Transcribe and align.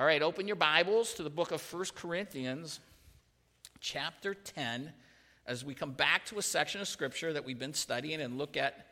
All 0.00 0.06
right, 0.06 0.22
open 0.22 0.46
your 0.46 0.56
Bibles 0.56 1.12
to 1.12 1.22
the 1.22 1.28
book 1.28 1.50
of 1.50 1.60
First 1.60 1.94
Corinthians, 1.94 2.80
chapter 3.80 4.32
10, 4.32 4.90
as 5.46 5.62
we 5.62 5.74
come 5.74 5.90
back 5.90 6.24
to 6.28 6.38
a 6.38 6.42
section 6.42 6.80
of 6.80 6.88
Scripture 6.88 7.34
that 7.34 7.44
we've 7.44 7.58
been 7.58 7.74
studying 7.74 8.22
and 8.22 8.38
look 8.38 8.56
at 8.56 8.86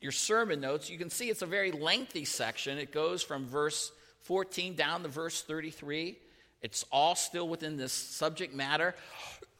your 0.00 0.10
sermon 0.10 0.60
notes. 0.60 0.90
You 0.90 0.98
can 0.98 1.08
see 1.08 1.30
it's 1.30 1.42
a 1.42 1.46
very 1.46 1.70
lengthy 1.70 2.24
section. 2.24 2.78
It 2.78 2.90
goes 2.90 3.22
from 3.22 3.46
verse 3.46 3.92
14 4.22 4.74
down 4.74 5.04
to 5.04 5.08
verse 5.08 5.40
33. 5.40 6.18
It's 6.62 6.84
all 6.90 7.14
still 7.14 7.48
within 7.48 7.76
this 7.76 7.92
subject 7.92 8.52
matter 8.52 8.96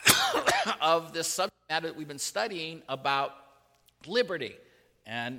of 0.81 1.13
this 1.13 1.29
subject 1.29 1.55
matter 1.71 1.87
that 1.87 1.97
we've 1.97 2.09
been 2.09 2.19
studying 2.19 2.83
about 2.89 3.31
liberty. 4.09 4.57
And 5.07 5.39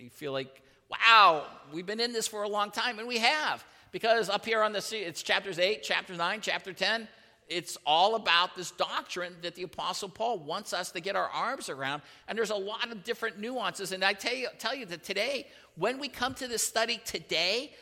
you 0.00 0.08
feel 0.08 0.30
like, 0.30 0.62
wow, 0.88 1.46
we've 1.72 1.84
been 1.84 1.98
in 1.98 2.12
this 2.12 2.28
for 2.28 2.44
a 2.44 2.48
long 2.48 2.70
time, 2.70 3.00
and 3.00 3.08
we 3.08 3.18
have. 3.18 3.64
Because 3.96 4.28
up 4.28 4.44
here 4.44 4.62
on 4.62 4.74
the 4.74 4.82
sea, 4.82 4.98
it's 4.98 5.22
chapters 5.22 5.58
8, 5.58 5.82
chapter 5.82 6.14
9, 6.14 6.40
chapter 6.42 6.74
10. 6.74 7.08
It's 7.48 7.78
all 7.86 8.14
about 8.14 8.54
this 8.54 8.70
doctrine 8.70 9.32
that 9.40 9.54
the 9.54 9.62
Apostle 9.62 10.10
Paul 10.10 10.38
wants 10.40 10.74
us 10.74 10.90
to 10.90 11.00
get 11.00 11.16
our 11.16 11.30
arms 11.30 11.70
around. 11.70 12.02
And 12.28 12.36
there's 12.36 12.50
a 12.50 12.56
lot 12.56 12.92
of 12.92 13.04
different 13.04 13.40
nuances. 13.40 13.92
And 13.92 14.04
I 14.04 14.12
tell 14.12 14.34
you, 14.34 14.48
tell 14.58 14.74
you 14.74 14.84
that 14.84 15.02
today, 15.02 15.46
when 15.76 15.98
we 15.98 16.08
come 16.08 16.34
to 16.34 16.46
this 16.46 16.62
study 16.62 17.00
today, 17.06 17.72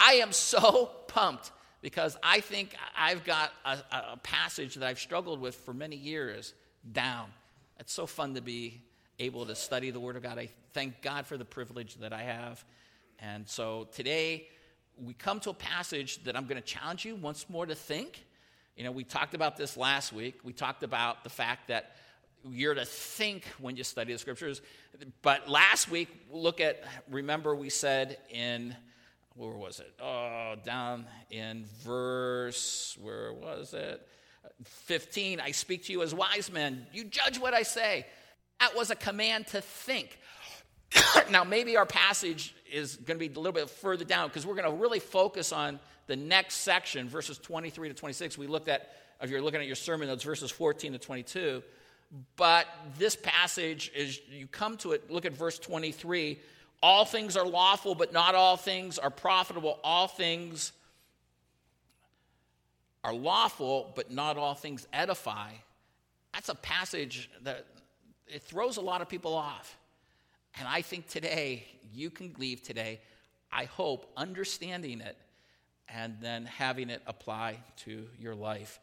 I 0.00 0.14
am 0.14 0.32
so 0.32 0.86
pumped 1.06 1.52
because 1.82 2.16
I 2.22 2.40
think 2.40 2.74
I've 2.96 3.24
got 3.24 3.52
a, 3.66 3.76
a 4.12 4.16
passage 4.22 4.76
that 4.76 4.86
I've 4.86 4.98
struggled 4.98 5.38
with 5.38 5.54
for 5.54 5.74
many 5.74 5.96
years 5.96 6.54
down. 6.90 7.26
It's 7.78 7.92
so 7.92 8.06
fun 8.06 8.36
to 8.36 8.40
be 8.40 8.80
able 9.18 9.44
to 9.44 9.54
study 9.54 9.90
the 9.90 10.00
Word 10.00 10.16
of 10.16 10.22
God. 10.22 10.38
I 10.38 10.48
thank 10.72 11.02
God 11.02 11.26
for 11.26 11.36
the 11.36 11.44
privilege 11.44 11.96
that 11.96 12.14
I 12.14 12.22
have. 12.22 12.64
And 13.18 13.46
so 13.46 13.86
today, 13.92 14.48
we 15.04 15.14
come 15.14 15.40
to 15.40 15.50
a 15.50 15.54
passage 15.54 16.22
that 16.24 16.36
I'm 16.36 16.44
going 16.46 16.60
to 16.60 16.66
challenge 16.66 17.04
you 17.04 17.16
once 17.16 17.46
more 17.48 17.66
to 17.66 17.74
think. 17.74 18.24
You 18.76 18.84
know, 18.84 18.92
we 18.92 19.04
talked 19.04 19.34
about 19.34 19.56
this 19.56 19.76
last 19.76 20.12
week. 20.12 20.40
We 20.44 20.52
talked 20.52 20.82
about 20.82 21.24
the 21.24 21.30
fact 21.30 21.68
that 21.68 21.96
you're 22.48 22.74
to 22.74 22.84
think 22.84 23.44
when 23.58 23.76
you 23.76 23.84
study 23.84 24.12
the 24.12 24.18
scriptures. 24.18 24.62
But 25.22 25.48
last 25.48 25.90
week, 25.90 26.08
look 26.30 26.60
at, 26.60 26.82
remember, 27.10 27.54
we 27.54 27.70
said 27.70 28.18
in, 28.30 28.76
where 29.34 29.50
was 29.50 29.80
it? 29.80 29.92
Oh, 30.00 30.54
down 30.64 31.06
in 31.30 31.64
verse, 31.82 32.96
where 33.00 33.32
was 33.32 33.74
it? 33.74 34.06
15, 34.64 35.40
I 35.40 35.50
speak 35.52 35.84
to 35.84 35.92
you 35.92 36.02
as 36.02 36.14
wise 36.14 36.50
men. 36.50 36.86
You 36.92 37.04
judge 37.04 37.38
what 37.38 37.54
I 37.54 37.62
say. 37.62 38.06
That 38.60 38.76
was 38.76 38.90
a 38.90 38.96
command 38.96 39.48
to 39.48 39.60
think. 39.60 40.18
now, 41.30 41.44
maybe 41.44 41.76
our 41.76 41.86
passage 41.86 42.54
is 42.70 42.96
going 42.96 43.18
to 43.18 43.28
be 43.28 43.32
a 43.32 43.38
little 43.38 43.52
bit 43.52 43.70
further 43.70 44.04
down 44.04 44.28
because 44.28 44.46
we're 44.46 44.54
going 44.54 44.70
to 44.70 44.80
really 44.80 45.00
focus 45.00 45.52
on 45.52 45.78
the 46.06 46.16
next 46.16 46.56
section, 46.56 47.08
verses 47.08 47.38
23 47.38 47.88
to 47.88 47.94
26. 47.94 48.38
We 48.38 48.46
looked 48.46 48.68
at, 48.68 48.92
if 49.20 49.30
you're 49.30 49.42
looking 49.42 49.60
at 49.60 49.66
your 49.66 49.76
sermon 49.76 50.08
notes, 50.08 50.24
verses 50.24 50.50
14 50.50 50.92
to 50.92 50.98
22. 50.98 51.62
But 52.36 52.66
this 52.98 53.16
passage 53.16 53.92
is, 53.94 54.20
you 54.30 54.46
come 54.46 54.76
to 54.78 54.92
it, 54.92 55.10
look 55.10 55.26
at 55.26 55.32
verse 55.32 55.58
23. 55.58 56.38
All 56.82 57.04
things 57.04 57.36
are 57.36 57.46
lawful, 57.46 57.94
but 57.94 58.12
not 58.12 58.34
all 58.34 58.56
things 58.56 58.98
are 58.98 59.10
profitable. 59.10 59.78
All 59.84 60.08
things 60.08 60.72
are 63.04 63.12
lawful, 63.12 63.92
but 63.94 64.10
not 64.10 64.36
all 64.36 64.54
things 64.54 64.86
edify. 64.92 65.50
That's 66.32 66.48
a 66.48 66.54
passage 66.54 67.30
that 67.42 67.66
it 68.26 68.42
throws 68.42 68.76
a 68.76 68.80
lot 68.80 69.02
of 69.02 69.08
people 69.08 69.34
off. 69.34 69.76
And 70.58 70.66
I 70.66 70.82
think 70.82 71.08
today, 71.08 71.64
you 71.92 72.10
can 72.10 72.34
leave 72.38 72.62
today, 72.62 73.00
I 73.52 73.64
hope, 73.64 74.10
understanding 74.16 75.00
it 75.00 75.16
and 75.88 76.16
then 76.20 76.44
having 76.46 76.90
it 76.90 77.02
apply 77.06 77.58
to 77.84 78.06
your 78.18 78.34
life. 78.34 78.78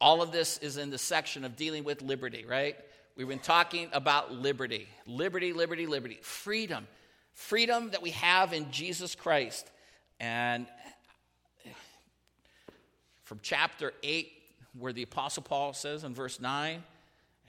All 0.00 0.22
of 0.22 0.32
this 0.32 0.58
is 0.58 0.76
in 0.76 0.90
the 0.90 0.98
section 0.98 1.44
of 1.44 1.56
dealing 1.56 1.84
with 1.84 2.02
liberty, 2.02 2.44
right? 2.44 2.76
We've 3.16 3.28
been 3.28 3.38
talking 3.38 3.88
about 3.92 4.32
liberty. 4.32 4.88
Liberty, 5.06 5.52
liberty, 5.52 5.86
liberty. 5.86 6.18
Freedom. 6.20 6.86
Freedom 7.32 7.90
that 7.90 8.02
we 8.02 8.10
have 8.10 8.52
in 8.52 8.70
Jesus 8.70 9.14
Christ. 9.14 9.70
And 10.20 10.66
from 13.22 13.38
chapter 13.42 13.92
8, 14.02 14.32
where 14.78 14.92
the 14.92 15.04
Apostle 15.04 15.44
Paul 15.44 15.72
says 15.72 16.04
in 16.04 16.14
verse 16.14 16.40
9, 16.40 16.82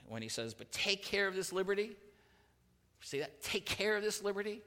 when 0.08 0.22
he 0.22 0.28
says, 0.28 0.54
But 0.54 0.70
take 0.70 1.02
care 1.02 1.26
of 1.26 1.34
this 1.34 1.52
liberty, 1.52 1.96
See 3.06 3.20
that? 3.20 3.40
Take 3.40 3.66
care 3.66 3.96
of 3.96 4.02
this 4.02 4.20
liberty. 4.20 4.62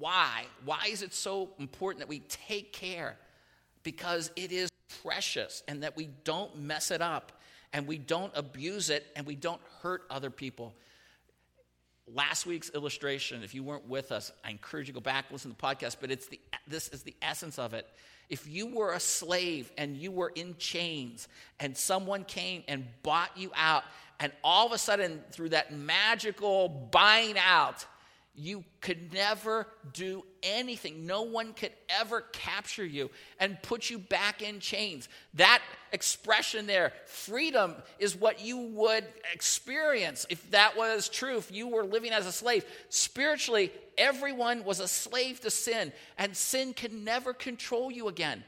Why? 0.00 0.46
Why 0.64 0.88
is 0.90 1.00
it 1.00 1.14
so 1.14 1.50
important 1.60 2.00
that 2.00 2.08
we 2.08 2.18
take 2.18 2.72
care? 2.72 3.16
Because 3.84 4.32
it 4.34 4.50
is 4.50 4.68
precious 5.04 5.62
and 5.68 5.84
that 5.84 5.96
we 5.96 6.08
don't 6.24 6.58
mess 6.58 6.90
it 6.90 7.00
up 7.00 7.30
and 7.72 7.86
we 7.86 7.98
don't 7.98 8.32
abuse 8.34 8.90
it 8.90 9.06
and 9.14 9.26
we 9.26 9.36
don't 9.36 9.60
hurt 9.80 10.02
other 10.10 10.28
people. 10.28 10.74
Last 12.12 12.46
week's 12.46 12.70
illustration, 12.70 13.44
if 13.44 13.54
you 13.54 13.62
weren't 13.62 13.88
with 13.88 14.10
us, 14.10 14.32
I 14.44 14.50
encourage 14.50 14.88
you 14.88 14.92
to 14.92 14.98
go 14.98 15.04
back, 15.04 15.26
listen 15.30 15.52
to 15.52 15.56
the 15.56 15.62
podcast, 15.62 15.98
but 16.00 16.10
it's 16.10 16.26
the, 16.26 16.40
this 16.66 16.88
is 16.88 17.04
the 17.04 17.14
essence 17.22 17.60
of 17.60 17.74
it. 17.74 17.86
If 18.28 18.48
you 18.48 18.66
were 18.74 18.92
a 18.92 19.00
slave 19.00 19.70
and 19.78 19.96
you 19.96 20.10
were 20.10 20.32
in 20.34 20.56
chains 20.58 21.28
and 21.60 21.76
someone 21.76 22.24
came 22.24 22.64
and 22.66 22.86
bought 23.04 23.30
you 23.36 23.52
out 23.54 23.84
and 24.20 24.32
all 24.42 24.66
of 24.66 24.72
a 24.72 24.78
sudden, 24.78 25.22
through 25.32 25.50
that 25.50 25.72
magical 25.72 26.68
buying 26.68 27.36
out, 27.38 27.86
you 28.36 28.64
could 28.80 29.12
never 29.12 29.68
do 29.92 30.24
anything. 30.42 31.06
No 31.06 31.22
one 31.22 31.52
could 31.52 31.72
ever 31.88 32.22
capture 32.32 32.84
you 32.84 33.10
and 33.38 33.62
put 33.62 33.90
you 33.90 33.98
back 33.98 34.42
in 34.42 34.58
chains. 34.58 35.08
That 35.34 35.62
expression 35.92 36.66
there, 36.66 36.92
freedom, 37.06 37.76
is 38.00 38.16
what 38.16 38.44
you 38.44 38.58
would 38.58 39.04
experience 39.32 40.26
if 40.30 40.50
that 40.50 40.76
was 40.76 41.08
true, 41.08 41.38
if 41.38 41.52
you 41.52 41.68
were 41.68 41.84
living 41.84 42.10
as 42.10 42.26
a 42.26 42.32
slave. 42.32 42.64
Spiritually, 42.88 43.70
everyone 43.96 44.64
was 44.64 44.80
a 44.80 44.88
slave 44.88 45.40
to 45.42 45.50
sin, 45.50 45.92
and 46.18 46.36
sin 46.36 46.74
can 46.74 47.04
never 47.04 47.34
control 47.34 47.90
you 47.90 48.08
again. 48.08 48.42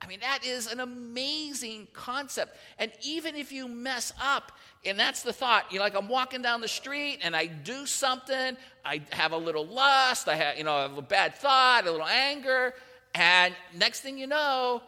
I 0.00 0.06
mean, 0.06 0.20
that 0.20 0.44
is 0.44 0.70
an 0.70 0.78
amazing 0.80 1.88
concept. 1.92 2.56
And 2.78 2.92
even 3.02 3.34
if 3.34 3.50
you 3.50 3.66
mess 3.66 4.12
up, 4.22 4.52
and 4.84 4.98
that's 4.98 5.22
the 5.22 5.32
thought, 5.32 5.72
you 5.72 5.78
know, 5.78 5.84
like 5.84 5.96
I'm 5.96 6.08
walking 6.08 6.40
down 6.40 6.60
the 6.60 6.68
street 6.68 7.18
and 7.22 7.34
I 7.34 7.46
do 7.46 7.84
something, 7.84 8.56
I 8.84 9.02
have 9.10 9.32
a 9.32 9.36
little 9.36 9.66
lust, 9.66 10.28
I 10.28 10.36
have, 10.36 10.56
you 10.56 10.64
know, 10.64 10.74
I 10.74 10.82
have 10.82 10.98
a 10.98 11.02
bad 11.02 11.34
thought, 11.34 11.86
a 11.86 11.90
little 11.90 12.06
anger, 12.06 12.74
and 13.14 13.54
next 13.74 14.00
thing 14.00 14.18
you 14.18 14.28
know, 14.28 14.82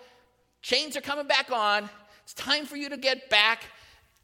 chains 0.63 0.97
are 0.97 1.01
coming 1.01 1.27
back 1.27 1.51
on. 1.51 1.91
It's 2.23 2.35
time 2.35 2.65
for 2.65 2.77
you 2.77 2.89
to 2.91 2.97
get 2.97 3.29
back 3.31 3.65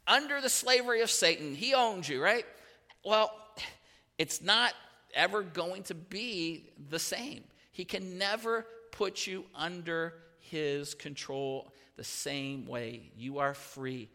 under 0.07 0.39
the 0.39 0.49
slavery 0.49 1.01
of 1.01 1.11
Satan. 1.11 1.53
He 1.53 1.73
owns 1.73 2.07
you, 2.07 2.23
right? 2.23 2.45
Well, 3.03 3.31
it's 4.17 4.41
not 4.41 4.73
ever 5.13 5.41
going 5.41 5.83
to 5.83 5.95
be 5.95 6.69
the 6.89 6.99
same. 6.99 7.43
He 7.73 7.83
can 7.83 8.17
never 8.17 8.65
put 8.91 9.27
you 9.27 9.43
under 9.53 10.13
his 10.49 10.93
control 10.93 11.71
the 11.95 12.03
same 12.03 12.65
way. 12.65 13.11
You 13.17 13.39
are 13.39 13.53
free. 13.53 14.09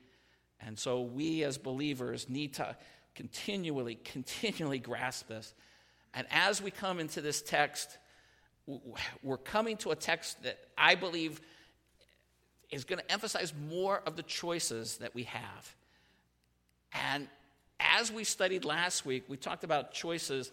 And 0.61 0.79
so 0.79 1.03
we 1.03 1.45
as 1.45 1.59
believers 1.59 2.29
need 2.29 2.55
to 2.55 2.77
continually, 3.15 3.97
continually 4.05 4.79
grasp 4.79 5.29
this. 5.29 5.55
And 6.15 6.27
as 6.31 6.63
we 6.63 6.71
come 6.71 7.01
into 7.01 7.21
this 7.21 7.43
text, 7.43 7.99
we're 9.23 9.39
coming 9.39 9.77
to 9.79 9.91
a 9.91 9.97
text 9.97 10.43
that 10.45 10.59
I 10.79 10.95
believe 10.95 11.41
is 12.71 12.85
going 12.85 13.01
to 13.01 13.13
emphasize 13.13 13.53
more 13.69 14.03
of 14.07 14.17
the 14.17 14.23
choices 14.23 14.99
that 14.99 15.15
we 15.15 15.25
have. 15.25 15.75
And 16.93 17.29
as 17.81 18.13
we 18.13 18.25
studied 18.25 18.65
last 18.65 19.05
week, 19.05 19.25
we 19.29 19.37
talked 19.37 19.65
about 19.65 19.93
choices 19.93 20.53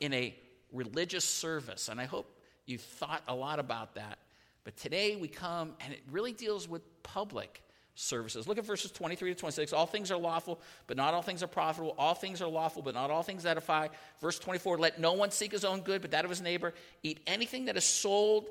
in 0.00 0.12
a 0.12 0.34
religious 0.72 1.24
service. 1.24 1.88
And 1.88 2.00
I 2.00 2.04
hope 2.04 2.30
you 2.66 2.78
thought 2.78 3.22
a 3.28 3.34
lot 3.34 3.58
about 3.58 3.94
that. 3.94 4.18
But 4.64 4.76
today 4.76 5.16
we 5.16 5.28
come 5.28 5.74
and 5.80 5.92
it 5.92 6.00
really 6.10 6.32
deals 6.32 6.68
with 6.68 6.82
public 7.02 7.62
services. 7.94 8.48
Look 8.48 8.58
at 8.58 8.64
verses 8.64 8.90
23 8.90 9.34
to 9.34 9.38
26. 9.38 9.72
All 9.72 9.86
things 9.86 10.10
are 10.10 10.16
lawful, 10.16 10.60
but 10.86 10.96
not 10.96 11.14
all 11.14 11.22
things 11.22 11.42
are 11.42 11.48
profitable. 11.48 11.94
All 11.98 12.14
things 12.14 12.42
are 12.42 12.48
lawful, 12.48 12.82
but 12.82 12.94
not 12.94 13.10
all 13.10 13.22
things 13.22 13.46
edify. 13.46 13.88
Verse 14.20 14.38
24 14.38 14.78
Let 14.78 14.98
no 14.98 15.12
one 15.12 15.30
seek 15.30 15.52
his 15.52 15.64
own 15.64 15.80
good, 15.80 16.02
but 16.02 16.10
that 16.10 16.24
of 16.24 16.30
his 16.30 16.40
neighbor. 16.40 16.74
Eat 17.02 17.20
anything 17.26 17.66
that 17.66 17.76
is 17.76 17.84
sold 17.84 18.46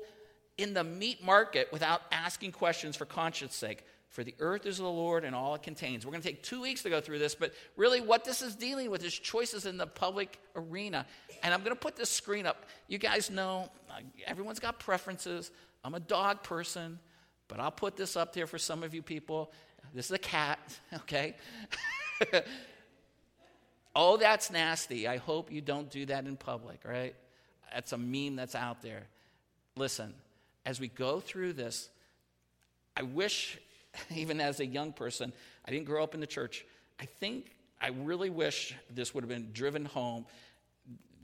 in 0.56 0.72
the 0.72 0.84
meat 0.84 1.22
market 1.22 1.68
without 1.72 2.02
asking 2.12 2.52
questions 2.52 2.96
for 2.96 3.04
conscience 3.04 3.54
sake. 3.54 3.84
For 4.08 4.22
the 4.22 4.34
earth 4.38 4.64
is 4.64 4.78
the 4.78 4.84
Lord 4.84 5.24
and 5.24 5.34
all 5.34 5.56
it 5.56 5.64
contains. 5.64 6.06
We're 6.06 6.12
going 6.12 6.22
to 6.22 6.28
take 6.28 6.44
two 6.44 6.62
weeks 6.62 6.84
to 6.84 6.90
go 6.90 7.00
through 7.00 7.18
this, 7.18 7.34
but 7.34 7.52
really 7.76 8.00
what 8.00 8.24
this 8.24 8.42
is 8.42 8.54
dealing 8.54 8.88
with 8.88 9.04
is 9.04 9.12
choices 9.12 9.66
in 9.66 9.76
the 9.76 9.88
public 9.88 10.38
arena. 10.54 11.04
And 11.42 11.52
I'm 11.52 11.64
going 11.64 11.74
to 11.74 11.80
put 11.80 11.96
this 11.96 12.10
screen 12.10 12.46
up. 12.46 12.64
You 12.86 12.98
guys 12.98 13.28
know 13.28 13.68
uh, 13.90 13.94
everyone's 14.24 14.60
got 14.60 14.78
preferences. 14.78 15.50
I'm 15.84 15.94
a 15.94 16.00
dog 16.00 16.42
person, 16.42 16.98
but 17.46 17.60
I'll 17.60 17.70
put 17.70 17.96
this 17.96 18.16
up 18.16 18.32
there 18.32 18.46
for 18.46 18.58
some 18.58 18.82
of 18.82 18.94
you 18.94 19.02
people. 19.02 19.52
This 19.92 20.06
is 20.06 20.12
a 20.12 20.18
cat, 20.18 20.58
okay? 20.94 21.36
oh, 23.94 24.16
that's 24.16 24.50
nasty. 24.50 25.06
I 25.06 25.18
hope 25.18 25.52
you 25.52 25.60
don't 25.60 25.90
do 25.90 26.06
that 26.06 26.26
in 26.26 26.36
public, 26.36 26.80
right? 26.84 27.14
That's 27.72 27.92
a 27.92 27.98
meme 27.98 28.36
that's 28.36 28.54
out 28.54 28.80
there. 28.80 29.02
Listen, 29.76 30.14
as 30.64 30.80
we 30.80 30.88
go 30.88 31.20
through 31.20 31.52
this, 31.52 31.90
I 32.96 33.02
wish, 33.02 33.58
even 34.14 34.40
as 34.40 34.60
a 34.60 34.66
young 34.66 34.92
person, 34.92 35.32
I 35.66 35.70
didn't 35.70 35.86
grow 35.86 36.02
up 36.02 36.14
in 36.14 36.20
the 36.20 36.26
church. 36.26 36.64
I 36.98 37.04
think 37.04 37.50
I 37.80 37.88
really 37.88 38.30
wish 38.30 38.74
this 38.90 39.12
would 39.12 39.22
have 39.24 39.28
been 39.28 39.50
driven 39.52 39.84
home. 39.84 40.24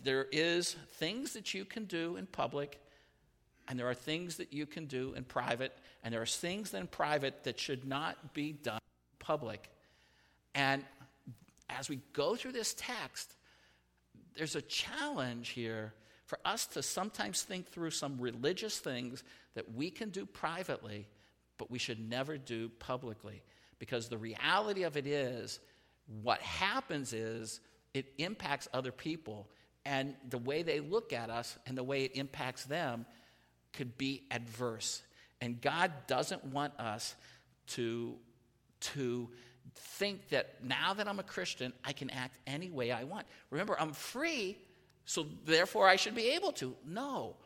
There 0.03 0.27
is 0.33 0.77
things 0.95 1.33
that 1.33 1.55
you 1.55 1.65
can 1.65 1.85
do 1.85 2.17
in 2.17 2.27
public, 2.27 2.81
and 3.71 3.79
there 3.79 3.89
are 3.89 3.95
things 3.95 4.37
that 4.39 4.53
you 4.53 4.67
can 4.67 4.87
do 4.87 5.15
in 5.15 5.23
private, 5.23 5.73
and 6.03 6.13
there 6.13 6.21
are 6.21 6.27
things 6.27 6.75
in 6.75 6.89
private 6.89 7.45
that 7.45 7.61
should 7.61 7.87
not 7.87 8.35
be 8.35 8.51
done 8.51 8.81
in 8.83 9.25
public. 9.25 9.71
And 10.57 10.85
as 11.69 11.89
we 11.89 12.01
go 12.13 12.35
through 12.35 12.51
this 12.51 12.75
text, 12.77 13.33
there's 14.37 14.57
a 14.57 14.63
challenge 14.63 15.51
here 15.51 15.95
for 16.27 16.41
us 16.45 16.67
to 16.67 16.83
sometimes 16.83 17.43
think 17.43 17.69
through 17.69 17.93
some 17.93 18.21
religious 18.21 18.77
things 18.81 19.23
that 19.55 19.73
we 19.73 19.89
can 19.89 20.11
do 20.11 20.27
privately, 20.27 21.07
but 21.57 21.71
we 21.71 21.79
should 21.79 22.01
never 22.11 22.37
do 22.37 22.71
publicly. 22.81 23.41
Because 23.79 24.09
the 24.09 24.19
reality 24.19 24.83
of 24.83 24.97
it 24.97 25.07
is, 25.07 25.61
what 26.23 26.41
happens 26.41 27.13
is 27.13 27.61
it 27.95 28.07
impacts 28.19 28.67
other 28.75 28.91
people, 28.91 29.49
and 29.85 30.17
the 30.29 30.39
way 30.39 30.65
they 30.65 30.81
look 30.81 31.13
at 31.13 31.31
us 31.31 31.57
and 31.67 31.79
the 31.79 31.85
way 31.85 32.03
it 32.03 32.17
impacts 32.17 32.65
them 32.65 33.07
could 33.73 33.97
be 33.97 34.25
adverse. 34.31 35.03
And 35.41 35.61
God 35.61 35.93
doesn't 36.07 36.45
want 36.45 36.79
us 36.79 37.15
to, 37.69 38.17
to 38.81 39.29
think 39.75 40.29
that 40.31 40.63
now 40.63 40.95
that 40.95 41.09
I'm 41.09 41.19
a 41.19 41.25
Christian, 41.25 41.73
I 41.85 41.93
can 41.93 42.11
act 42.11 42.39
any 42.47 42.71
way 42.71 42.93
I 42.93 43.05
want. 43.05 43.27
Remember, 43.51 43.77
I'm 43.79 43.93
free, 43.93 44.59
so 45.05 45.27
therefore 45.45 45.89
I 45.89 45.97
should 45.97 46.15
be 46.15 46.31
able 46.31 46.53
to. 46.53 46.75
No. 46.87 47.37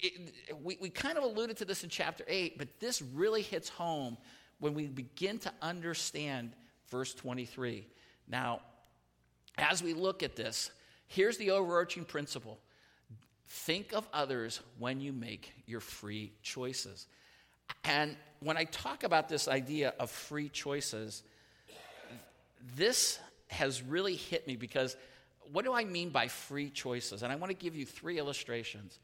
It, 0.00 0.34
we, 0.62 0.76
we 0.80 0.90
kind 0.90 1.18
of 1.18 1.24
alluded 1.24 1.56
to 1.58 1.64
this 1.64 1.82
in 1.82 1.90
chapter 1.90 2.24
8, 2.28 2.58
but 2.58 2.68
this 2.78 3.02
really 3.02 3.42
hits 3.42 3.68
home 3.68 4.16
when 4.58 4.74
we 4.74 4.86
begin 4.86 5.38
to 5.40 5.52
understand 5.62 6.52
verse 6.88 7.14
23. 7.14 7.86
Now, 8.28 8.60
as 9.58 9.82
we 9.82 9.94
look 9.94 10.22
at 10.22 10.36
this, 10.36 10.70
here's 11.06 11.36
the 11.38 11.50
overarching 11.50 12.04
principle 12.04 12.60
think 13.50 13.92
of 13.92 14.08
others 14.12 14.60
when 14.78 15.00
you 15.00 15.12
make 15.12 15.52
your 15.66 15.80
free 15.80 16.32
choices. 16.42 17.06
And 17.84 18.16
when 18.38 18.56
I 18.56 18.64
talk 18.64 19.02
about 19.02 19.28
this 19.28 19.48
idea 19.48 19.92
of 19.98 20.10
free 20.10 20.48
choices, 20.48 21.24
this 22.76 23.18
has 23.48 23.82
really 23.82 24.14
hit 24.14 24.46
me 24.46 24.54
because 24.54 24.96
what 25.52 25.64
do 25.64 25.72
I 25.72 25.84
mean 25.84 26.10
by 26.10 26.28
free 26.28 26.70
choices? 26.70 27.24
And 27.24 27.32
I 27.32 27.36
want 27.36 27.50
to 27.50 27.56
give 27.56 27.74
you 27.74 27.84
three 27.84 28.18
illustrations. 28.18 28.98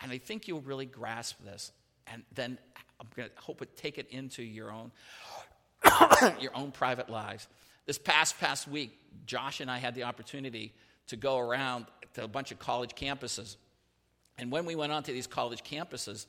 And 0.00 0.10
I 0.10 0.18
think 0.18 0.48
you'll 0.48 0.62
really 0.62 0.86
grasp 0.86 1.36
this. 1.44 1.70
And 2.06 2.22
then 2.34 2.58
I'm 2.98 3.08
going 3.14 3.28
to 3.28 3.42
hope 3.42 3.60
it 3.60 3.76
take 3.76 3.98
it 3.98 4.08
into 4.10 4.42
your 4.42 4.72
own 4.72 4.90
your 6.40 6.56
own 6.56 6.72
private 6.72 7.10
lives. 7.10 7.46
This 7.84 7.98
past 7.98 8.40
past 8.40 8.66
week, 8.66 8.98
Josh 9.26 9.60
and 9.60 9.70
I 9.70 9.78
had 9.78 9.94
the 9.94 10.04
opportunity 10.04 10.72
to 11.08 11.16
go 11.16 11.38
around 11.38 11.86
to 12.14 12.24
a 12.24 12.28
bunch 12.28 12.52
of 12.52 12.58
college 12.58 12.94
campuses. 12.94 13.56
And 14.38 14.50
when 14.50 14.64
we 14.66 14.74
went 14.74 14.92
on 14.92 15.02
to 15.04 15.12
these 15.12 15.26
college 15.26 15.62
campuses, 15.64 16.26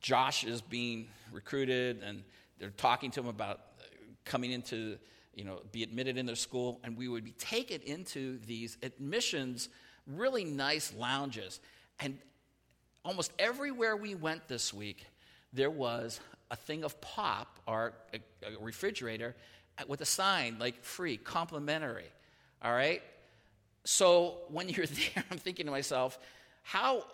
Josh 0.00 0.44
is 0.44 0.60
being 0.60 1.08
recruited 1.32 2.02
and 2.02 2.22
they're 2.58 2.70
talking 2.70 3.10
to 3.12 3.20
him 3.20 3.28
about 3.28 3.60
uh, 3.80 3.84
coming 4.24 4.52
into 4.52 4.98
you 5.34 5.44
know, 5.44 5.60
be 5.72 5.82
admitted 5.82 6.18
in 6.18 6.26
their 6.26 6.36
school, 6.36 6.80
and 6.84 6.96
we 6.96 7.08
would 7.08 7.24
be 7.24 7.32
taken 7.32 7.80
into 7.82 8.38
these 8.46 8.76
admissions, 8.82 9.68
really 10.06 10.44
nice 10.44 10.92
lounges. 10.94 11.60
And 12.00 12.18
almost 13.04 13.32
everywhere 13.38 13.96
we 13.96 14.14
went 14.14 14.48
this 14.48 14.74
week, 14.74 15.06
there 15.52 15.70
was 15.70 16.20
a 16.50 16.56
thing 16.56 16.84
of 16.84 17.00
pop 17.00 17.58
or 17.66 17.94
a, 18.12 18.18
a 18.46 18.62
refrigerator 18.62 19.34
with 19.86 20.00
a 20.00 20.04
sign 20.04 20.56
like 20.58 20.82
free, 20.84 21.16
complimentary. 21.16 22.10
All 22.62 22.72
right? 22.72 23.02
So 23.84 24.38
when 24.48 24.68
you're 24.68 24.86
there, 24.86 25.24
I'm 25.30 25.38
thinking 25.38 25.66
to 25.66 25.72
myself, 25.72 26.18
how 26.62 27.04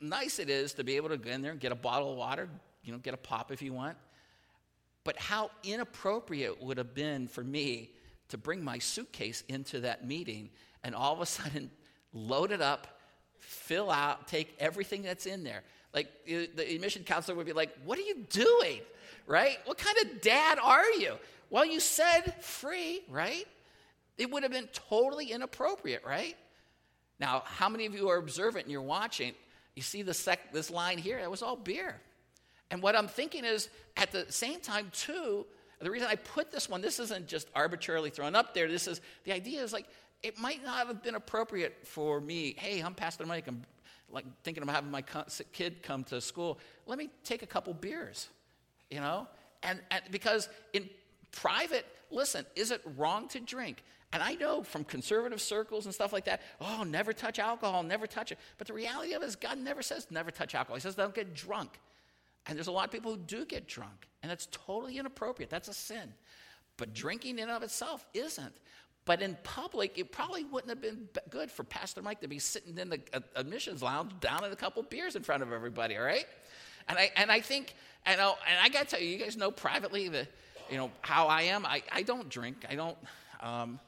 nice 0.00 0.38
it 0.38 0.50
is 0.50 0.74
to 0.74 0.84
be 0.84 0.96
able 0.96 1.08
to 1.08 1.16
go 1.16 1.30
in 1.30 1.42
there 1.42 1.52
and 1.52 1.60
get 1.60 1.72
a 1.72 1.76
bottle 1.76 2.12
of 2.12 2.18
water, 2.18 2.48
you 2.82 2.92
know, 2.92 2.98
get 2.98 3.14
a 3.14 3.18
pop 3.18 3.50
if 3.50 3.62
you 3.62 3.72
want. 3.72 3.96
But 5.04 5.18
how 5.18 5.50
inappropriate 5.62 6.62
would 6.62 6.78
have 6.78 6.94
been 6.94 7.28
for 7.28 7.44
me 7.44 7.90
to 8.28 8.38
bring 8.38 8.64
my 8.64 8.78
suitcase 8.78 9.44
into 9.48 9.80
that 9.80 10.06
meeting 10.06 10.50
and 10.82 10.94
all 10.94 11.12
of 11.12 11.20
a 11.20 11.26
sudden 11.26 11.70
load 12.12 12.52
it 12.52 12.60
up, 12.60 12.98
fill 13.38 13.90
out, 13.90 14.26
take 14.26 14.54
everything 14.58 15.02
that's 15.02 15.26
in 15.26 15.44
there. 15.44 15.62
Like 15.94 16.08
the 16.26 16.74
admission 16.74 17.04
counselor 17.04 17.36
would 17.36 17.46
be 17.46 17.52
like, 17.52 17.70
What 17.84 17.98
are 17.98 18.02
you 18.02 18.26
doing? 18.28 18.80
Right? 19.26 19.58
What 19.64 19.78
kind 19.78 19.96
of 20.02 20.20
dad 20.20 20.58
are 20.62 20.90
you? 20.92 21.14
Well, 21.50 21.64
you 21.64 21.80
said 21.80 22.34
free, 22.42 23.02
right? 23.08 23.46
It 24.18 24.30
would 24.30 24.42
have 24.42 24.52
been 24.52 24.68
totally 24.72 25.30
inappropriate, 25.30 26.04
right? 26.04 26.36
Now, 27.18 27.42
how 27.46 27.68
many 27.68 27.86
of 27.86 27.94
you 27.94 28.08
are 28.08 28.16
observant 28.16 28.64
and 28.64 28.72
you're 28.72 28.82
watching? 28.82 29.34
You 29.76 29.82
see 29.82 30.02
the 30.02 30.14
sec- 30.14 30.52
this 30.52 30.70
line 30.70 30.98
here? 30.98 31.18
It 31.18 31.30
was 31.30 31.42
all 31.42 31.54
beer. 31.54 32.00
And 32.70 32.82
what 32.82 32.96
I'm 32.96 33.06
thinking 33.06 33.44
is, 33.44 33.68
at 33.96 34.10
the 34.10 34.26
same 34.30 34.60
time, 34.60 34.90
too, 34.92 35.46
the 35.80 35.90
reason 35.90 36.08
I 36.10 36.16
put 36.16 36.50
this 36.50 36.68
one, 36.68 36.80
this 36.80 36.98
isn't 36.98 37.28
just 37.28 37.48
arbitrarily 37.54 38.10
thrown 38.10 38.34
up 38.34 38.54
there. 38.54 38.66
This 38.66 38.88
is 38.88 39.00
the 39.24 39.32
idea 39.32 39.62
is 39.62 39.72
like 39.72 39.86
it 40.22 40.38
might 40.38 40.64
not 40.64 40.86
have 40.86 41.02
been 41.02 41.14
appropriate 41.14 41.76
for 41.84 42.20
me. 42.20 42.54
Hey, 42.58 42.80
I'm 42.80 42.94
Pastor 42.94 43.26
Mike. 43.26 43.46
I'm 43.46 43.62
like 44.10 44.24
thinking 44.42 44.62
of 44.62 44.68
having 44.68 44.90
my 44.90 45.04
kid 45.52 45.82
come 45.82 46.04
to 46.04 46.20
school. 46.20 46.58
Let 46.86 46.98
me 46.98 47.10
take 47.22 47.42
a 47.42 47.46
couple 47.46 47.74
beers, 47.74 48.28
you 48.90 49.00
know, 49.00 49.28
and, 49.62 49.80
and 49.90 50.02
because 50.10 50.48
in 50.72 50.88
private, 51.32 51.86
listen, 52.10 52.46
is 52.54 52.70
it 52.70 52.82
wrong 52.96 53.28
to 53.28 53.40
drink? 53.40 53.82
And 54.12 54.22
I 54.22 54.34
know 54.34 54.62
from 54.62 54.84
conservative 54.84 55.40
circles 55.40 55.84
and 55.84 55.94
stuff 55.94 56.12
like 56.12 56.24
that, 56.26 56.42
oh, 56.60 56.84
never 56.84 57.12
touch 57.12 57.38
alcohol, 57.38 57.82
never 57.82 58.06
touch 58.06 58.32
it. 58.32 58.38
But 58.56 58.66
the 58.66 58.72
reality 58.72 59.14
of 59.14 59.22
it 59.22 59.26
is, 59.26 59.36
God 59.36 59.58
never 59.58 59.82
says 59.82 60.06
never 60.10 60.30
touch 60.30 60.54
alcohol. 60.54 60.76
He 60.76 60.80
says 60.80 60.94
don't 60.94 61.14
get 61.14 61.34
drunk. 61.34 61.78
And 62.46 62.56
there's 62.56 62.68
a 62.68 62.72
lot 62.72 62.84
of 62.84 62.92
people 62.92 63.12
who 63.12 63.18
do 63.18 63.44
get 63.44 63.66
drunk, 63.66 64.06
and 64.22 64.30
it's 64.30 64.46
totally 64.52 64.98
inappropriate. 64.98 65.50
That's 65.50 65.68
a 65.68 65.74
sin. 65.74 66.14
But 66.76 66.94
drinking 66.94 67.38
in 67.38 67.44
and 67.44 67.52
of 67.52 67.62
itself 67.62 68.06
isn't. 68.14 68.54
But 69.04 69.22
in 69.22 69.36
public, 69.44 69.98
it 69.98 70.12
probably 70.12 70.44
wouldn't 70.44 70.68
have 70.68 70.80
been 70.80 71.08
good 71.30 71.50
for 71.50 71.62
Pastor 71.62 72.02
Mike 72.02 72.20
to 72.20 72.28
be 72.28 72.38
sitting 72.38 72.76
in 72.76 72.90
the 72.90 73.00
uh, 73.12 73.20
admissions 73.36 73.82
lounge 73.82 74.12
down 74.20 74.44
in 74.44 74.52
a 74.52 74.56
couple 74.56 74.82
beers 74.82 75.14
in 75.14 75.22
front 75.22 75.42
of 75.42 75.52
everybody, 75.52 75.96
all 75.96 76.04
right? 76.04 76.26
And 76.88 76.98
I, 76.98 77.10
and 77.16 77.30
I 77.30 77.40
think, 77.40 77.74
and, 78.04 78.20
i 78.20 78.28
and 78.28 78.58
I 78.60 78.68
got 78.68 78.88
to 78.88 78.96
tell 78.96 79.00
you, 79.00 79.08
you 79.08 79.18
guys 79.18 79.36
know 79.36 79.50
privately 79.50 80.08
the, 80.08 80.26
you 80.70 80.76
know, 80.76 80.90
how 81.00 81.26
I 81.26 81.42
am. 81.42 81.64
I, 81.66 81.82
I 81.92 82.02
don't 82.02 82.28
drink. 82.28 82.64
I 82.68 82.74
don't, 82.74 82.96
um, 83.40 83.80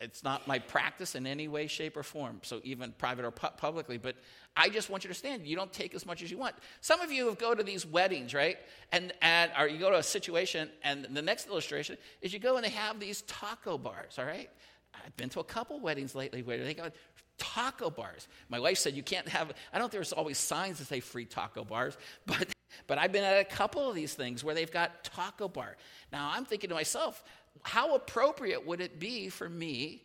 it's 0.00 0.24
not 0.24 0.48
my 0.48 0.58
practice 0.58 1.14
in 1.14 1.26
any 1.26 1.46
way, 1.46 1.66
shape, 1.66 1.96
or 1.96 2.02
form. 2.02 2.40
So 2.42 2.60
even 2.64 2.92
private 2.92 3.24
or 3.24 3.30
pu- 3.30 3.54
publicly, 3.58 3.98
but 3.98 4.16
I 4.56 4.70
just 4.70 4.88
want 4.88 5.04
you 5.04 5.08
to 5.08 5.10
understand 5.10 5.46
you 5.46 5.56
don't 5.56 5.72
take 5.72 5.94
as 5.94 6.06
much 6.06 6.22
as 6.22 6.30
you 6.30 6.38
want. 6.38 6.54
Some 6.80 7.00
of 7.00 7.12
you 7.12 7.36
go 7.38 7.54
to 7.54 7.62
these 7.62 7.84
weddings, 7.84 8.32
right? 8.32 8.56
And, 8.92 9.12
and 9.20 9.50
or 9.58 9.68
you 9.68 9.78
go 9.78 9.90
to 9.90 9.98
a 9.98 10.02
situation, 10.02 10.70
and 10.82 11.06
the 11.12 11.22
next 11.22 11.48
illustration 11.48 11.98
is 12.22 12.32
you 12.32 12.38
go 12.38 12.56
and 12.56 12.64
they 12.64 12.70
have 12.70 12.98
these 12.98 13.22
taco 13.22 13.76
bars, 13.76 14.18
all 14.18 14.24
right? 14.24 14.48
I've 14.94 15.16
been 15.16 15.28
to 15.30 15.40
a 15.40 15.44
couple 15.44 15.78
weddings 15.80 16.14
lately 16.14 16.42
where 16.42 16.64
they 16.64 16.74
got 16.74 16.92
taco 17.40 17.90
bars. 17.90 18.28
My 18.48 18.60
wife 18.60 18.78
said 18.78 18.94
you 18.94 19.02
can't 19.02 19.28
have, 19.28 19.52
I 19.72 19.78
don't 19.78 19.90
there's 19.90 20.12
always 20.12 20.38
signs 20.38 20.78
that 20.78 20.86
say 20.86 21.00
free 21.00 21.24
taco 21.24 21.64
bars, 21.64 21.96
but, 22.26 22.48
but 22.86 22.98
I've 22.98 23.10
been 23.10 23.24
at 23.24 23.40
a 23.40 23.44
couple 23.44 23.88
of 23.88 23.96
these 23.96 24.14
things 24.14 24.44
where 24.44 24.54
they've 24.54 24.70
got 24.70 25.02
taco 25.02 25.48
bar. 25.48 25.76
Now 26.12 26.30
I'm 26.32 26.44
thinking 26.44 26.68
to 26.68 26.76
myself, 26.76 27.24
how 27.62 27.96
appropriate 27.96 28.64
would 28.64 28.80
it 28.80 29.00
be 29.00 29.28
for 29.28 29.48
me 29.48 30.02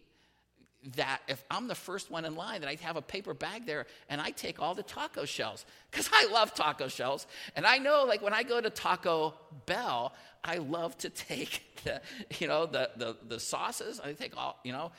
that 0.95 1.21
if 1.27 1.43
I'm 1.49 1.67
the 1.67 1.75
first 1.75 2.11
one 2.11 2.25
in 2.25 2.35
line, 2.35 2.61
that 2.61 2.69
I'd 2.69 2.79
have 2.81 2.95
a 2.95 3.01
paper 3.01 3.33
bag 3.33 3.65
there 3.65 3.87
and 4.09 4.21
I 4.21 4.29
take 4.31 4.61
all 4.61 4.75
the 4.75 4.83
taco 4.83 5.25
shells 5.25 5.65
because 5.89 6.09
I 6.13 6.27
love 6.31 6.53
taco 6.53 6.87
shells. 6.87 7.25
And 7.55 7.65
I 7.65 7.79
know, 7.79 8.05
like 8.05 8.21
when 8.21 8.33
I 8.33 8.43
go 8.43 8.61
to 8.61 8.69
Taco 8.69 9.33
Bell, 9.65 10.13
I 10.43 10.57
love 10.57 10.97
to 10.99 11.09
take 11.09 11.81
the, 11.83 12.01
you 12.39 12.47
know, 12.47 12.65
the, 12.65 12.91
the, 12.97 13.17
the 13.27 13.39
sauces. 13.39 13.99
I 13.99 14.13
take 14.13 14.37
all, 14.37 14.59
you 14.63 14.71
know. 14.73 14.91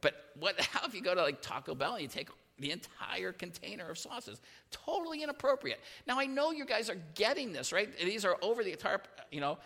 But 0.00 0.14
what? 0.38 0.60
How 0.72 0.86
if 0.86 0.94
you 0.94 1.02
go 1.02 1.14
to 1.14 1.22
like 1.22 1.42
Taco 1.42 1.74
Bell 1.74 1.94
and 1.94 2.02
you 2.02 2.08
take 2.08 2.28
the 2.58 2.70
entire 2.70 3.32
container 3.32 3.90
of 3.90 3.98
sauces? 3.98 4.40
Totally 4.70 5.22
inappropriate. 5.22 5.80
Now 6.06 6.18
I 6.18 6.26
know 6.26 6.52
you 6.52 6.64
guys 6.64 6.90
are 6.90 6.98
getting 7.14 7.52
this, 7.52 7.72
right? 7.72 7.88
These 7.98 8.24
are 8.24 8.36
over 8.42 8.62
the 8.62 8.72
entire, 8.72 9.00
you 9.30 9.40
know, 9.40 9.58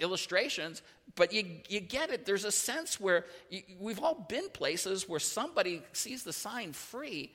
illustrations, 0.00 0.82
but 1.14 1.32
you, 1.32 1.44
you 1.68 1.80
get 1.80 2.10
it. 2.10 2.26
There's 2.26 2.44
a 2.44 2.52
sense 2.52 3.00
where 3.00 3.24
you, 3.50 3.62
we've 3.80 4.02
all 4.02 4.26
been 4.28 4.48
places 4.50 5.08
where 5.08 5.20
somebody 5.20 5.82
sees 5.92 6.22
the 6.22 6.32
sign 6.32 6.72
free 6.72 7.32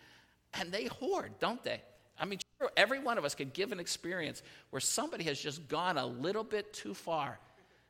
and 0.53 0.71
they 0.71 0.85
hoard, 0.85 1.31
don't 1.39 1.63
they? 1.63 1.81
I 2.19 2.25
mean, 2.25 2.39
sure, 2.59 2.71
every 2.77 3.00
one 3.00 3.17
of 3.17 3.25
us 3.25 3.33
could 3.33 3.53
give 3.53 3.71
an 3.71 3.79
experience 3.79 4.43
where 4.69 4.79
somebody 4.79 5.23
has 5.25 5.39
just 5.39 5.67
gone 5.67 5.97
a 5.97 6.05
little 6.05 6.43
bit 6.43 6.71
too 6.73 6.93
far, 6.93 7.39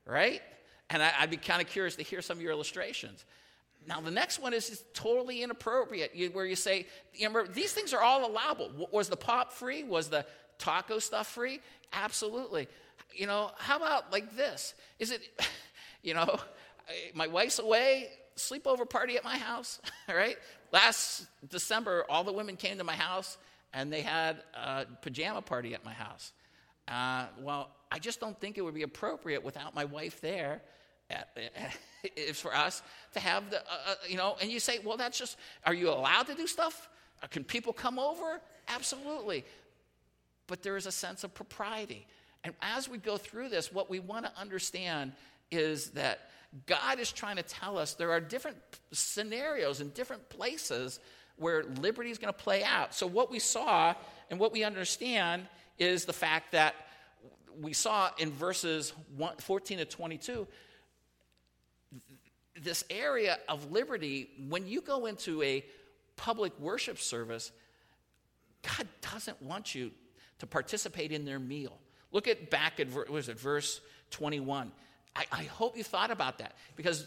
right? 0.05 0.41
And 0.89 1.03
I, 1.03 1.11
would 1.21 1.29
be 1.29 1.37
kind 1.37 1.61
of 1.61 1.67
curious 1.67 1.95
to 1.97 2.03
hear 2.03 2.21
some 2.21 2.37
of 2.37 2.41
your 2.41 2.51
illustrations. 2.51 3.25
Now, 3.87 3.99
the 3.99 4.11
next 4.11 4.39
one 4.39 4.53
is 4.53 4.83
totally 4.93 5.41
inappropriate, 5.41 6.11
where 6.33 6.45
you 6.45 6.55
say, 6.55 6.85
you 7.13 7.27
remember, 7.27 7.51
these 7.51 7.73
things 7.73 7.93
are 7.93 8.01
all 8.01 8.29
allowable. 8.29 8.87
Was 8.91 9.09
the 9.09 9.17
pop 9.17 9.51
free? 9.51 9.83
Was 9.83 10.09
the 10.09 10.25
taco 10.59 10.99
stuff 10.99 11.27
free? 11.27 11.59
Absolutely. 11.91 12.67
You 13.13 13.27
know, 13.27 13.51
how 13.57 13.77
about 13.77 14.11
like 14.11 14.35
this? 14.35 14.73
Is 14.99 15.11
it, 15.11 15.21
you 16.03 16.13
know, 16.13 16.39
my 17.13 17.27
wife's 17.27 17.59
away, 17.59 18.09
sleepover 18.37 18.89
party 18.89 19.17
at 19.17 19.23
my 19.23 19.37
house, 19.37 19.79
all 20.07 20.15
right? 20.15 20.37
Last 20.71 21.27
December, 21.49 22.05
all 22.09 22.23
the 22.23 22.33
women 22.33 22.55
came 22.55 22.77
to 22.77 22.83
my 22.83 22.95
house 22.95 23.37
and 23.73 23.91
they 23.91 24.01
had 24.01 24.41
a 24.53 24.85
pajama 25.01 25.41
party 25.41 25.73
at 25.73 25.83
my 25.83 25.93
house. 25.93 26.31
Uh, 26.87 27.25
well, 27.39 27.71
I 27.91 27.99
just 27.99 28.19
don't 28.19 28.39
think 28.39 28.57
it 28.57 28.61
would 28.61 28.73
be 28.73 28.83
appropriate 28.83 29.43
without 29.43 29.75
my 29.75 29.85
wife 29.85 30.21
there. 30.21 30.61
It's 32.15 32.41
for 32.41 32.55
us 32.55 32.81
to 33.13 33.19
have 33.19 33.51
the, 33.51 33.57
uh, 33.57 33.75
uh, 33.89 33.95
you 34.07 34.17
know, 34.17 34.35
and 34.41 34.49
you 34.51 34.59
say, 34.59 34.79
well, 34.83 34.97
that's 34.97 35.19
just, 35.19 35.37
are 35.67 35.73
you 35.73 35.89
allowed 35.89 36.25
to 36.27 36.33
do 36.33 36.47
stuff? 36.47 36.89
Uh, 37.21 37.27
can 37.27 37.43
people 37.43 37.73
come 37.73 37.99
over? 37.99 38.41
Absolutely. 38.67 39.45
But 40.47 40.63
there 40.63 40.77
is 40.77 40.87
a 40.87 40.91
sense 40.91 41.23
of 41.23 41.33
propriety. 41.35 42.07
And 42.43 42.55
as 42.61 42.89
we 42.89 42.97
go 42.97 43.17
through 43.17 43.49
this, 43.49 43.71
what 43.71 43.87
we 43.87 43.99
want 43.99 44.25
to 44.25 44.31
understand 44.35 45.11
is 45.51 45.91
that 45.91 46.31
God 46.65 46.99
is 46.99 47.11
trying 47.11 47.35
to 47.35 47.43
tell 47.43 47.77
us 47.77 47.93
there 47.93 48.11
are 48.11 48.19
different 48.19 48.57
scenarios 48.91 49.79
and 49.79 49.93
different 49.93 50.27
places 50.29 50.99
where 51.37 51.63
liberty 51.81 52.09
is 52.09 52.17
going 52.17 52.33
to 52.33 52.39
play 52.39 52.63
out. 52.63 52.93
So, 52.93 53.07
what 53.07 53.31
we 53.31 53.39
saw 53.39 53.93
and 54.29 54.39
what 54.39 54.51
we 54.51 54.63
understand 54.63 55.47
is 55.79 56.05
the 56.05 56.13
fact 56.13 56.51
that 56.51 56.75
we 57.59 57.73
saw 57.73 58.09
in 58.17 58.31
verses 58.31 58.93
14 59.39 59.77
to 59.79 59.85
22 59.85 60.47
this 62.63 62.83
area 62.89 63.37
of 63.47 63.71
liberty, 63.71 64.29
when 64.47 64.67
you 64.67 64.81
go 64.81 65.05
into 65.05 65.41
a 65.41 65.65
public 66.15 66.57
worship 66.59 66.99
service, 66.99 67.51
God 68.61 68.87
doesn't 69.11 69.41
want 69.41 69.73
you 69.73 69.91
to 70.39 70.47
participate 70.47 71.11
in 71.11 71.25
their 71.25 71.39
meal. 71.39 71.77
Look 72.11 72.27
at 72.27 72.49
back 72.49 72.79
at 72.79 72.87
was 73.09 73.29
it 73.29 73.39
verse 73.39 73.81
21. 74.11 74.71
I, 75.15 75.25
I, 75.31 75.43
hope 75.43 75.75
you 75.75 75.83
thought 75.83 76.09
about 76.09 76.37
that 76.37 76.55
because 76.77 77.05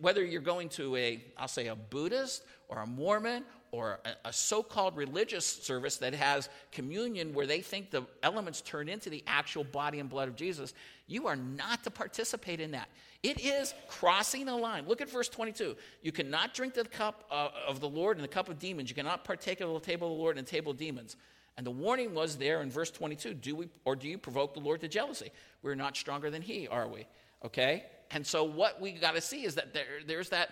whether 0.00 0.24
you're 0.24 0.40
going 0.40 0.68
to 0.70 0.96
a, 0.96 1.24
I'll 1.36 1.46
say 1.46 1.68
a 1.68 1.76
Buddhist 1.76 2.42
or 2.68 2.78
a 2.80 2.86
Mormon 2.86 3.44
or 3.72 4.00
a, 4.04 4.28
a 4.28 4.32
so 4.32 4.62
called 4.62 4.96
religious 4.96 5.46
service 5.46 5.96
that 5.98 6.14
has 6.14 6.48
communion 6.72 7.34
where 7.34 7.46
they 7.46 7.60
think 7.60 7.90
the 7.90 8.02
elements 8.22 8.60
turn 8.60 8.88
into 8.88 9.10
the 9.10 9.22
actual 9.26 9.64
body 9.64 10.00
and 10.00 10.08
blood 10.08 10.28
of 10.28 10.36
Jesus, 10.36 10.74
you 11.06 11.26
are 11.26 11.36
not 11.36 11.84
to 11.84 11.90
participate 11.90 12.60
in 12.60 12.72
that. 12.72 12.88
It 13.22 13.40
is 13.40 13.74
crossing 13.88 14.48
a 14.48 14.56
line. 14.56 14.86
Look 14.86 15.00
at 15.00 15.10
verse 15.10 15.28
22. 15.28 15.76
You 16.02 16.12
cannot 16.12 16.54
drink 16.54 16.74
the 16.74 16.84
cup 16.84 17.24
uh, 17.30 17.48
of 17.66 17.80
the 17.80 17.88
Lord 17.88 18.16
and 18.16 18.24
the 18.24 18.28
cup 18.28 18.48
of 18.48 18.58
demons. 18.58 18.88
You 18.88 18.94
cannot 18.94 19.24
partake 19.24 19.60
of 19.60 19.72
the 19.72 19.80
table 19.80 20.08
of 20.08 20.16
the 20.16 20.22
Lord 20.22 20.38
and 20.38 20.46
the 20.46 20.50
table 20.50 20.72
of 20.72 20.78
demons. 20.78 21.16
And 21.56 21.66
the 21.66 21.70
warning 21.70 22.14
was 22.14 22.36
there 22.36 22.60
in 22.62 22.70
verse 22.70 22.90
22 22.90 23.34
do 23.34 23.56
we 23.56 23.68
or 23.84 23.96
do 23.96 24.08
you 24.08 24.18
provoke 24.18 24.54
the 24.54 24.60
Lord 24.60 24.80
to 24.82 24.88
jealousy? 24.88 25.30
We're 25.62 25.74
not 25.74 25.96
stronger 25.96 26.30
than 26.30 26.42
he, 26.42 26.68
are 26.68 26.86
we? 26.86 27.06
Okay? 27.44 27.84
And 28.10 28.26
so 28.26 28.44
what 28.44 28.80
we 28.80 28.92
got 28.92 29.14
to 29.14 29.20
see 29.20 29.44
is 29.44 29.54
that 29.56 29.74
there, 29.74 29.86
there's 30.06 30.28
that 30.30 30.50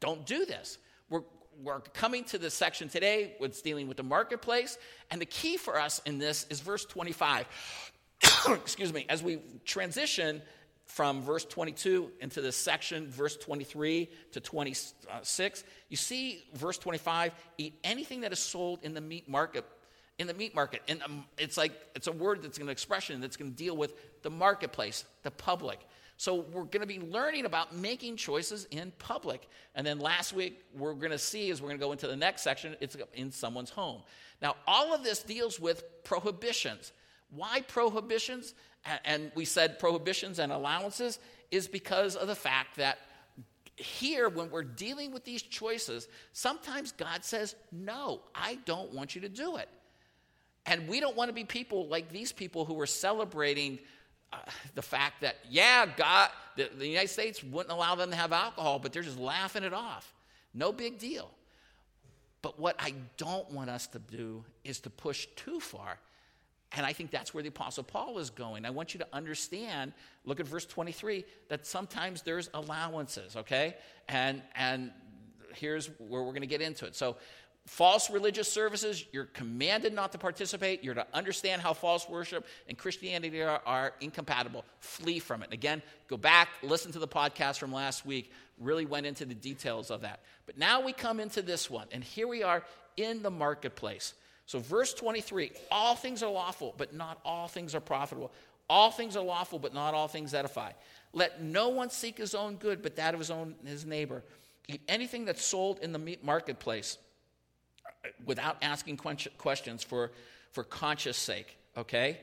don't 0.00 0.26
do 0.26 0.44
this. 0.44 0.78
We're, 1.08 1.22
we're 1.60 1.80
coming 1.80 2.24
to 2.24 2.38
this 2.38 2.54
section 2.54 2.88
today 2.88 3.34
with 3.40 3.62
dealing 3.62 3.88
with 3.88 3.96
the 3.96 4.02
marketplace. 4.02 4.78
And 5.10 5.20
the 5.20 5.26
key 5.26 5.56
for 5.56 5.78
us 5.78 6.00
in 6.06 6.18
this 6.18 6.46
is 6.50 6.60
verse 6.60 6.84
25. 6.84 7.46
Excuse 8.48 8.92
me, 8.92 9.06
as 9.08 9.22
we 9.22 9.40
transition 9.64 10.42
from 10.86 11.22
verse 11.22 11.44
22 11.44 12.10
into 12.20 12.40
this 12.40 12.56
section, 12.56 13.08
verse 13.08 13.36
23 13.36 14.08
to 14.32 14.40
26, 14.40 15.64
you 15.88 15.96
see 15.96 16.42
verse 16.54 16.78
25 16.78 17.32
eat 17.58 17.78
anything 17.84 18.22
that 18.22 18.32
is 18.32 18.38
sold 18.38 18.80
in 18.82 18.94
the 18.94 19.00
meat 19.00 19.28
market 19.28 19.64
in 20.18 20.26
the 20.26 20.34
meat 20.34 20.54
market. 20.54 20.82
And 20.88 21.02
um, 21.02 21.24
it's 21.36 21.56
like, 21.56 21.72
it's 21.94 22.06
a 22.06 22.12
word 22.12 22.42
that's 22.42 22.58
an 22.58 22.68
expression 22.68 23.20
that's 23.20 23.36
going 23.36 23.50
to 23.50 23.56
deal 23.56 23.76
with 23.76 23.94
the 24.22 24.30
marketplace, 24.30 25.04
the 25.22 25.30
public. 25.30 25.80
So 26.22 26.46
we're 26.52 26.62
going 26.62 26.82
to 26.82 26.86
be 26.86 27.00
learning 27.00 27.46
about 27.46 27.74
making 27.74 28.16
choices 28.16 28.68
in 28.70 28.92
public. 29.00 29.48
And 29.74 29.84
then 29.84 29.98
last 29.98 30.32
week, 30.32 30.60
we're 30.72 30.94
going 30.94 31.10
to 31.10 31.18
see 31.18 31.50
as 31.50 31.60
we're 31.60 31.66
going 31.70 31.80
to 31.80 31.84
go 31.84 31.90
into 31.90 32.06
the 32.06 32.14
next 32.14 32.42
section, 32.42 32.76
it's 32.78 32.96
in 33.12 33.32
someone's 33.32 33.70
home. 33.70 34.02
Now, 34.40 34.54
all 34.64 34.94
of 34.94 35.02
this 35.02 35.20
deals 35.24 35.58
with 35.58 35.82
prohibitions. 36.04 36.92
Why 37.30 37.62
prohibitions? 37.62 38.54
And 39.04 39.32
we 39.34 39.44
said 39.44 39.80
prohibitions 39.80 40.38
and 40.38 40.52
allowances 40.52 41.18
is 41.50 41.66
because 41.66 42.14
of 42.14 42.28
the 42.28 42.36
fact 42.36 42.76
that 42.76 43.00
here, 43.74 44.28
when 44.28 44.48
we're 44.48 44.62
dealing 44.62 45.10
with 45.12 45.24
these 45.24 45.42
choices, 45.42 46.06
sometimes 46.32 46.92
God 46.92 47.24
says, 47.24 47.56
No, 47.72 48.20
I 48.32 48.58
don't 48.64 48.94
want 48.94 49.16
you 49.16 49.22
to 49.22 49.28
do 49.28 49.56
it. 49.56 49.68
And 50.66 50.86
we 50.86 51.00
don't 51.00 51.16
want 51.16 51.30
to 51.30 51.34
be 51.34 51.42
people 51.42 51.88
like 51.88 52.12
these 52.12 52.30
people 52.30 52.64
who 52.64 52.80
are 52.80 52.86
celebrating 52.86 53.80
the 54.74 54.82
fact 54.82 55.20
that, 55.22 55.36
yeah, 55.48 55.86
God, 55.96 56.30
the, 56.56 56.70
the 56.76 56.86
United 56.86 57.08
States 57.08 57.42
wouldn't 57.42 57.72
allow 57.72 57.94
them 57.94 58.10
to 58.10 58.16
have 58.16 58.32
alcohol, 58.32 58.78
but 58.78 58.92
they're 58.92 59.02
just 59.02 59.18
laughing 59.18 59.64
it 59.64 59.72
off. 59.72 60.12
No 60.54 60.72
big 60.72 60.98
deal. 60.98 61.30
But 62.42 62.58
what 62.58 62.76
I 62.78 62.94
don't 63.16 63.50
want 63.52 63.70
us 63.70 63.86
to 63.88 63.98
do 63.98 64.44
is 64.64 64.80
to 64.80 64.90
push 64.90 65.26
too 65.36 65.60
far. 65.60 65.98
And 66.74 66.86
I 66.86 66.92
think 66.92 67.10
that's 67.10 67.34
where 67.34 67.42
the 67.42 67.50
Apostle 67.50 67.84
Paul 67.84 68.18
is 68.18 68.30
going. 68.30 68.64
I 68.64 68.70
want 68.70 68.94
you 68.94 68.98
to 68.98 69.06
understand, 69.12 69.92
look 70.24 70.40
at 70.40 70.46
verse 70.46 70.64
23, 70.64 71.24
that 71.48 71.66
sometimes 71.66 72.22
there's 72.22 72.48
allowances, 72.54 73.36
okay? 73.36 73.76
And, 74.08 74.42
and 74.54 74.90
here's 75.54 75.88
where 75.98 76.22
we're 76.22 76.30
going 76.30 76.40
to 76.40 76.46
get 76.46 76.62
into 76.62 76.86
it. 76.86 76.96
So, 76.96 77.16
false 77.66 78.10
religious 78.10 78.50
services, 78.50 79.04
you're 79.12 79.26
commanded 79.26 79.94
not 79.94 80.12
to 80.12 80.18
participate. 80.18 80.82
You're 80.82 80.94
to 80.94 81.06
understand 81.14 81.62
how 81.62 81.72
false 81.72 82.08
worship 82.08 82.46
and 82.68 82.76
Christianity 82.76 83.40
are, 83.42 83.60
are, 83.64 83.92
incompatible. 84.00 84.64
Flee 84.80 85.18
from 85.18 85.42
it. 85.42 85.52
Again, 85.52 85.82
go 86.08 86.16
back, 86.16 86.48
listen 86.62 86.92
to 86.92 86.98
the 86.98 87.08
podcast 87.08 87.58
from 87.58 87.72
last 87.72 88.04
week, 88.04 88.32
really 88.58 88.86
went 88.86 89.06
into 89.06 89.24
the 89.24 89.34
details 89.34 89.90
of 89.90 90.00
that. 90.02 90.20
But 90.46 90.58
now 90.58 90.80
we 90.80 90.92
come 90.92 91.20
into 91.20 91.42
this 91.42 91.70
one, 91.70 91.86
and 91.92 92.02
here 92.02 92.26
we 92.26 92.42
are 92.42 92.64
in 92.96 93.22
the 93.22 93.30
marketplace. 93.30 94.14
So, 94.46 94.58
verse 94.58 94.92
23 94.92 95.52
all 95.70 95.94
things 95.94 96.22
are 96.22 96.30
lawful, 96.30 96.74
but 96.76 96.92
not 96.92 97.20
all 97.24 97.48
things 97.48 97.74
are 97.74 97.80
profitable. 97.80 98.32
All 98.68 98.90
things 98.90 99.16
are 99.16 99.24
lawful, 99.24 99.58
but 99.58 99.74
not 99.74 99.94
all 99.94 100.08
things 100.08 100.34
edify. 100.34 100.72
Let 101.12 101.42
no 101.42 101.68
one 101.68 101.90
seek 101.90 102.18
his 102.18 102.34
own 102.34 102.56
good, 102.56 102.82
but 102.82 102.96
that 102.96 103.14
of 103.14 103.20
his 103.20 103.30
own 103.30 103.54
his 103.64 103.84
neighbor. 103.84 104.24
Eat 104.68 104.80
anything 104.88 105.24
that's 105.24 105.44
sold 105.44 105.78
in 105.80 105.92
the 105.92 106.18
marketplace 106.22 106.96
without 108.24 108.56
asking 108.62 108.96
questions 108.96 109.82
for, 109.82 110.10
for 110.50 110.64
conscious 110.64 111.16
sake, 111.16 111.56
okay? 111.76 112.18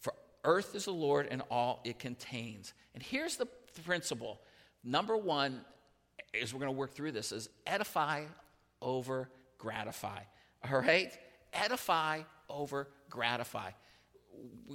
For 0.00 0.12
earth 0.44 0.74
is 0.74 0.84
the 0.84 0.92
Lord 0.92 1.28
and 1.30 1.42
all 1.50 1.80
it 1.84 1.98
contains. 1.98 2.72
And 2.94 3.02
here's 3.02 3.36
the 3.36 3.46
principle. 3.84 4.40
Number 4.84 5.16
one, 5.16 5.60
as 6.40 6.54
we're 6.54 6.60
going 6.60 6.72
to 6.72 6.78
work 6.78 6.92
through 6.92 7.12
this, 7.12 7.32
is 7.32 7.48
edify 7.66 8.24
over 8.80 9.28
gratify. 9.58 10.20
All 10.70 10.80
right? 10.80 11.12
Edify 11.52 12.22
over 12.48 12.88
gratify. 13.08 13.70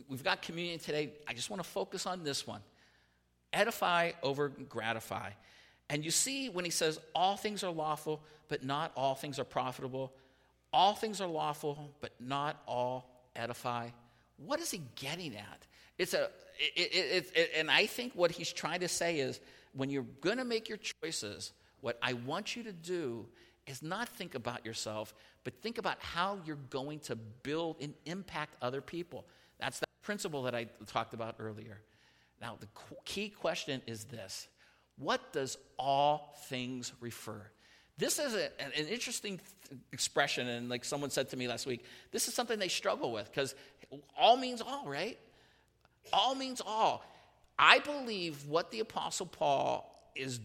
We've 0.09 0.23
got 0.23 0.41
communion 0.41 0.79
today. 0.79 1.13
I 1.27 1.33
just 1.33 1.49
want 1.49 1.63
to 1.63 1.67
focus 1.67 2.05
on 2.05 2.23
this 2.23 2.45
one. 2.45 2.61
Edify 3.53 4.11
over 4.21 4.49
gratify. 4.49 5.31
And 5.89 6.03
you 6.03 6.11
see 6.11 6.49
when 6.49 6.65
he 6.65 6.71
says, 6.71 6.99
all 7.13 7.37
things 7.37 7.63
are 7.63 7.71
lawful, 7.71 8.21
but 8.47 8.63
not 8.63 8.91
all 8.95 9.15
things 9.15 9.39
are 9.39 9.43
profitable, 9.43 10.13
all 10.75 10.93
things 10.93 11.21
are 11.21 11.27
lawful, 11.27 11.95
but 12.01 12.11
not 12.19 12.61
all 12.67 13.09
edify. 13.33 13.87
What 14.35 14.59
is 14.59 14.69
he 14.69 14.81
getting 14.95 15.33
at? 15.33 15.65
It's 15.97 16.13
a, 16.13 16.25
it, 16.75 16.93
it, 16.93 17.31
it, 17.33 17.51
and 17.55 17.71
I 17.71 17.85
think 17.85 18.11
what 18.13 18.29
he's 18.29 18.51
trying 18.51 18.81
to 18.81 18.89
say 18.89 19.19
is 19.19 19.39
when 19.71 19.89
you're 19.89 20.05
going 20.19 20.37
to 20.37 20.43
make 20.43 20.67
your 20.67 20.77
choices, 20.77 21.53
what 21.79 21.97
I 22.01 22.11
want 22.11 22.57
you 22.57 22.63
to 22.63 22.73
do 22.73 23.25
is 23.65 23.81
not 23.81 24.09
think 24.09 24.35
about 24.35 24.65
yourself, 24.65 25.13
but 25.45 25.53
think 25.61 25.77
about 25.77 25.97
how 26.01 26.39
you're 26.45 26.57
going 26.69 26.99
to 26.99 27.15
build 27.15 27.77
and 27.79 27.93
impact 28.05 28.55
other 28.61 28.81
people. 28.81 29.25
That's 29.59 29.79
the 29.79 29.87
principle 30.03 30.43
that 30.43 30.53
I 30.53 30.67
talked 30.87 31.13
about 31.13 31.35
earlier. 31.39 31.79
Now, 32.41 32.57
the 32.59 32.67
key 33.05 33.29
question 33.29 33.81
is 33.87 34.03
this 34.03 34.49
What 34.97 35.31
does 35.31 35.57
all 35.79 36.35
things 36.49 36.91
refer? 36.99 37.49
This 37.97 38.19
is 38.19 38.33
a, 38.35 38.49
an 38.61 38.87
interesting 38.87 39.39
expression, 39.91 40.47
and 40.47 40.69
like 40.69 40.83
someone 40.83 41.09
said 41.09 41.29
to 41.29 41.37
me 41.37 41.47
last 41.47 41.65
week, 41.65 41.85
this 42.11 42.27
is 42.27 42.33
something 42.33 42.59
they 42.59 42.67
struggle 42.67 43.11
with 43.11 43.31
because 43.31 43.55
all 44.17 44.35
means 44.35 44.61
all, 44.61 44.85
right? 44.85 45.17
All 46.11 46.35
means 46.35 46.61
all. 46.65 47.05
I 47.57 47.79
believe 47.79 48.45
what 48.47 48.71
the 48.71 48.81
Apostle 48.81 49.27
Paul 49.27 49.89
is 50.15 50.39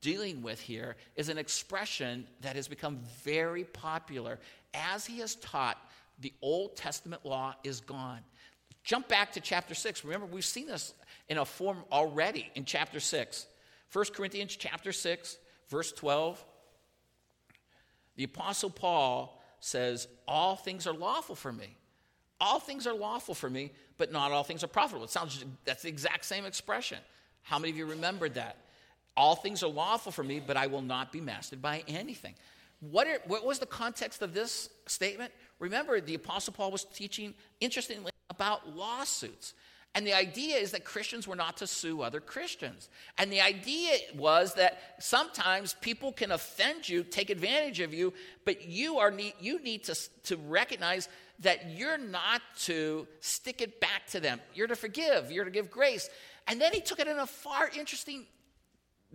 dealing 0.00 0.42
with 0.42 0.60
here 0.60 0.96
is 1.14 1.28
an 1.28 1.38
expression 1.38 2.26
that 2.40 2.56
has 2.56 2.68
become 2.68 2.98
very 3.22 3.64
popular 3.64 4.38
as 4.74 5.06
he 5.06 5.20
has 5.20 5.36
taught 5.36 5.78
the 6.20 6.32
Old 6.42 6.76
Testament 6.76 7.24
law 7.24 7.54
is 7.62 7.80
gone. 7.80 8.20
Jump 8.84 9.08
back 9.08 9.32
to 9.32 9.40
chapter 9.40 9.74
6. 9.74 10.04
Remember, 10.04 10.26
we've 10.26 10.44
seen 10.44 10.66
this 10.66 10.94
in 11.28 11.38
a 11.38 11.44
form 11.44 11.78
already 11.90 12.50
in 12.54 12.64
chapter 12.64 13.00
6. 13.00 13.46
1 13.92 14.04
Corinthians 14.14 14.54
chapter 14.56 14.92
6, 14.92 15.38
verse 15.68 15.92
12. 15.92 16.44
The 18.16 18.24
Apostle 18.24 18.70
Paul 18.70 19.42
says, 19.60 20.08
All 20.26 20.56
things 20.56 20.86
are 20.86 20.92
lawful 20.92 21.34
for 21.34 21.52
me. 21.52 21.76
All 22.40 22.58
things 22.60 22.86
are 22.86 22.94
lawful 22.94 23.34
for 23.34 23.48
me, 23.48 23.72
but 23.96 24.12
not 24.12 24.30
all 24.32 24.42
things 24.42 24.62
are 24.62 24.68
profitable. 24.68 25.04
It 25.04 25.10
sounds 25.10 25.42
that's 25.64 25.82
the 25.82 25.88
exact 25.88 26.24
same 26.24 26.44
expression. 26.44 26.98
How 27.42 27.58
many 27.58 27.70
of 27.70 27.76
you 27.76 27.86
remembered 27.86 28.34
that? 28.34 28.56
All 29.16 29.34
things 29.34 29.62
are 29.62 29.70
lawful 29.70 30.12
for 30.12 30.22
me, 30.22 30.40
but 30.44 30.56
I 30.56 30.66
will 30.66 30.82
not 30.82 31.12
be 31.12 31.20
mastered 31.20 31.62
by 31.62 31.82
anything. 31.88 32.34
What, 32.80 33.06
are, 33.06 33.20
what 33.26 33.46
was 33.46 33.58
the 33.58 33.66
context 33.66 34.20
of 34.20 34.34
this 34.34 34.68
statement? 34.86 35.32
Remember, 35.58 36.00
the 36.00 36.14
Apostle 36.14 36.52
Paul 36.52 36.70
was 36.70 36.84
teaching, 36.84 37.32
interestingly, 37.60 38.12
about 38.28 38.76
lawsuits. 38.76 39.54
And 39.96 40.06
the 40.06 40.12
idea 40.12 40.58
is 40.58 40.72
that 40.72 40.84
Christians 40.84 41.26
were 41.26 41.36
not 41.36 41.56
to 41.56 41.66
sue 41.66 42.02
other 42.02 42.20
Christians. 42.20 42.90
And 43.16 43.32
the 43.32 43.40
idea 43.40 43.96
was 44.14 44.52
that 44.54 44.78
sometimes 44.98 45.74
people 45.80 46.12
can 46.12 46.32
offend 46.32 46.86
you, 46.86 47.02
take 47.02 47.30
advantage 47.30 47.80
of 47.80 47.94
you, 47.94 48.12
but 48.44 48.68
you, 48.68 48.98
are 48.98 49.10
need, 49.10 49.32
you 49.40 49.58
need 49.62 49.84
to, 49.84 49.96
to 50.24 50.36
recognize 50.36 51.08
that 51.38 51.70
you're 51.70 51.96
not 51.96 52.42
to 52.64 53.08
stick 53.20 53.62
it 53.62 53.80
back 53.80 54.06
to 54.08 54.20
them. 54.20 54.38
You're 54.54 54.66
to 54.66 54.76
forgive, 54.76 55.32
you're 55.32 55.46
to 55.46 55.50
give 55.50 55.70
grace. 55.70 56.10
And 56.46 56.60
then 56.60 56.74
he 56.74 56.80
took 56.82 57.00
it 57.00 57.08
in 57.08 57.18
a 57.18 57.26
far 57.26 57.70
interesting 57.74 58.26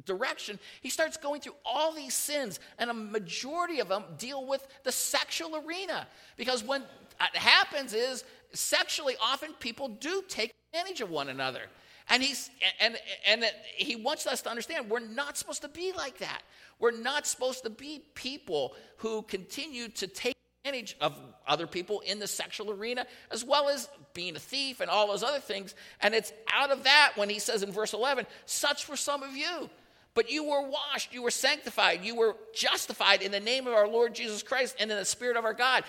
direction, 0.06 0.58
he 0.82 0.90
starts 0.90 1.16
going 1.16 1.42
through 1.42 1.56
all 1.64 1.94
these 1.94 2.16
sins, 2.16 2.60
and 2.80 2.90
a 2.90 2.94
majority 2.94 3.82
of 3.82 3.88
them 3.88 4.04
deal 4.18 4.48
with 4.48 4.66
the 4.84 4.92
sexual 4.92 5.58
arena. 5.58 6.08
Because 6.38 6.64
when 6.64 6.82
uh, 6.82 7.26
it 7.36 7.38
happens 7.40 7.94
is 7.94 8.24
sexually, 8.54 9.16
often 9.22 9.54
people 9.54 9.90
do 9.90 10.24
take 10.28 10.52
advantage 10.74 11.02
of 11.02 11.10
one 11.10 11.30
another. 11.30 11.62
And 12.10 12.22
he's 12.22 12.50
and 12.80 12.98
and 13.28 13.46
he 13.78 13.96
wants 13.96 14.28
us 14.28 14.42
to 14.42 14.50
understand 14.50 14.90
we're 14.90 15.00
not 15.00 15.38
supposed 15.38 15.62
to 15.62 15.70
be 15.70 15.94
like 15.94 16.18
that. 16.18 16.42
We're 16.80 16.98
not 16.98 17.28
supposed 17.28 17.64
to 17.64 17.70
be 17.70 18.02
people 18.16 18.76
who 18.98 19.22
continue 19.22 19.88
to 19.90 20.08
take 20.08 20.36
advantage 20.66 20.98
of 21.00 21.16
other 21.48 21.68
people 21.68 22.02
in 22.02 22.20
the 22.20 22.28
sexual 22.28 22.72
arena, 22.72 23.06
as 23.32 23.44
well 23.46 23.70
as 23.70 23.88
being 24.14 24.36
a 24.36 24.40
thief 24.40 24.82
and 24.82 24.90
all 24.90 25.08
those 25.08 25.24
other 25.24 25.40
things. 25.40 25.76
And 26.02 26.14
it's 26.14 26.34
out 26.52 26.72
of 26.72 26.84
that 26.84 27.14
when 27.16 27.30
he 27.30 27.40
says 27.40 27.64
in 27.64 27.72
verse 27.72 27.94
11, 27.94 28.26
such 28.46 28.90
were 28.90 28.96
some 28.96 29.24
of 29.24 29.36
you. 29.36 29.70
But 30.14 30.30
you 30.30 30.44
were 30.44 30.70
washed, 30.70 31.14
you 31.14 31.22
were 31.22 31.32
sanctified, 31.32 32.04
you 32.04 32.16
were 32.16 32.36
justified 32.54 33.22
in 33.22 33.32
the 33.32 33.40
name 33.40 33.66
of 33.66 33.74
our 33.74 33.88
Lord 33.88 34.14
Jesus 34.14 34.44
Christ 34.44 34.76
and 34.80 34.92
in 34.92 34.98
the 34.98 35.06
Spirit 35.06 35.38
of 35.38 35.46
our 35.46 35.54
God. 35.54 35.84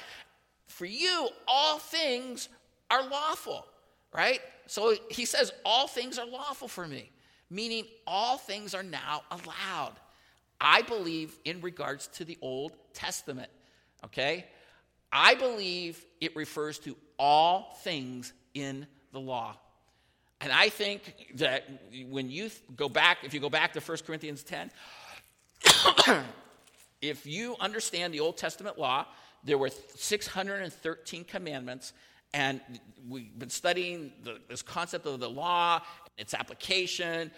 For 0.73 0.87
you, 0.87 1.29
all 1.47 1.79
things 1.79 2.49
are 2.91 3.07
lawful, 3.07 3.67
right? 4.15 4.41
So 4.67 4.95
he 5.11 5.27
says, 5.27 5.53
All 5.67 5.87
things 5.87 6.19
are 6.19 6.27
lawful 6.27 6.67
for 6.67 6.89
me, 6.89 7.11
meaning 7.51 7.85
all 8.07 8.39
things 8.39 8.75
are 8.75 8.83
now 8.83 9.23
allowed. 9.31 9.93
I 10.59 10.81
believe 10.81 11.37
in 11.45 11.61
regards 11.61 12.07
to 12.15 12.25
the 12.25 12.39
Old 12.41 12.73
Testament, 12.95 13.51
okay? 14.07 14.47
I 15.13 15.35
believe 15.35 16.03
it 16.23 16.35
refers 16.35 16.79
to 16.81 16.97
all 17.19 17.77
things 17.83 18.33
in 18.55 18.87
the 19.13 19.21
law. 19.21 19.57
And 20.41 20.51
I 20.51 20.71
think 20.71 21.15
that 21.35 21.69
when 22.09 22.31
you 22.31 22.51
go 22.77 22.89
back, 22.89 23.19
if 23.25 23.35
you 23.35 23.41
go 23.41 23.51
back 23.51 23.75
to 23.75 23.81
1 23.81 23.99
Corinthians 24.07 24.43
10, 24.43 24.71
if 27.03 27.27
you 27.27 27.57
understand 27.61 28.15
the 28.15 28.21
Old 28.21 28.39
Testament 28.39 28.79
law, 28.79 29.07
there 29.45 29.59
were 29.59 29.71
613 29.95 31.25
commandments, 31.25 31.93
and 32.35 32.61
we've 33.09 33.39
been 33.39 33.51
studying 33.51 34.13
the, 34.23 34.39
this 34.49 34.63
concept 34.63 35.07
of 35.07 35.21
the 35.21 35.29
law, 35.29 35.81
its 36.17 36.35
application, 36.35 37.31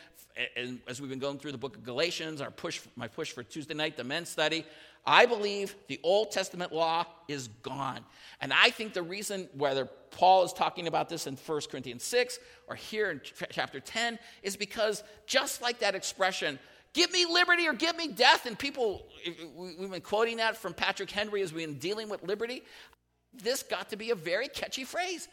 and 0.57 0.81
as 0.89 1.01
we've 1.01 1.11
been 1.11 1.21
going 1.21 1.39
through 1.39 1.53
the 1.53 1.59
book 1.59 1.77
of 1.77 1.85
Galatians, 1.85 2.41
our 2.41 2.51
push, 2.51 2.81
my 2.97 3.07
push 3.07 3.33
for 3.33 3.43
Tuesday 3.43 3.75
night, 3.75 3.97
the 3.97 4.05
men's 4.05 4.29
study, 4.29 4.65
I 5.07 5.27
believe 5.27 5.77
the 5.87 6.01
Old 6.03 6.33
Testament 6.33 6.73
law 6.73 7.05
is 7.29 7.49
gone. 7.63 8.01
And 8.41 8.53
I 8.53 8.71
think 8.71 8.95
the 8.95 9.03
reason 9.03 9.49
whether 9.55 9.85
Paul 10.11 10.45
is 10.45 10.53
talking 10.53 10.87
about 10.87 11.09
this 11.09 11.27
in 11.27 11.37
1 11.37 11.61
Corinthians 11.71 12.03
6 12.05 12.39
or 12.69 12.75
here 12.75 13.11
in 13.11 13.21
chapter 13.51 13.81
10 13.81 14.19
is 14.43 14.57
because 14.57 15.05
just 15.27 15.61
like 15.63 15.79
that 15.81 15.95
expression, 15.95 16.59
give 16.95 17.13
me 17.13 17.27
liberty 17.27 17.69
or 17.69 17.75
give 17.75 17.97
me 17.97 18.09
death, 18.09 18.47
and 18.47 18.59
people, 18.59 19.05
we've 19.55 19.91
been 19.91 20.01
quoting 20.01 20.39
that 20.39 20.57
from 20.57 20.73
Patrick 20.73 21.11
Henry 21.11 21.43
as 21.43 21.53
we've 21.53 21.69
been 21.69 21.79
dealing 21.79 22.09
with 22.09 22.23
liberty, 22.23 22.63
this 23.35 23.63
got 23.63 23.91
to 23.91 23.97
be 23.97 24.11
a 24.11 24.15
very 24.15 24.49
catchy 24.49 24.85
phrase. 24.85 25.29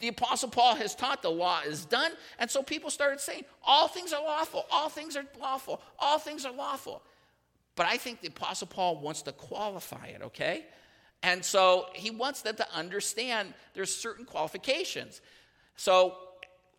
The 0.00 0.08
Apostle 0.08 0.48
Paul 0.48 0.74
has 0.74 0.94
taught 0.94 1.22
the 1.22 1.30
law 1.30 1.60
is 1.64 1.84
done, 1.84 2.10
and 2.40 2.50
so 2.50 2.62
people 2.62 2.90
started 2.90 3.20
saying, 3.20 3.44
all 3.62 3.86
things 3.86 4.12
are 4.12 4.22
lawful, 4.22 4.66
all 4.72 4.88
things 4.88 5.16
are 5.16 5.24
lawful, 5.38 5.80
all 6.00 6.18
things 6.18 6.44
are 6.44 6.52
lawful. 6.52 7.02
But 7.76 7.86
I 7.86 7.96
think 7.96 8.20
the 8.20 8.28
Apostle 8.28 8.66
Paul 8.66 9.00
wants 9.00 9.22
to 9.22 9.32
qualify 9.32 10.06
it, 10.06 10.22
okay? 10.22 10.66
And 11.22 11.44
so 11.44 11.86
he 11.94 12.10
wants 12.10 12.42
them 12.42 12.56
to 12.56 12.66
understand 12.74 13.54
there's 13.74 13.94
certain 13.94 14.24
qualifications. 14.24 15.20
So 15.76 16.16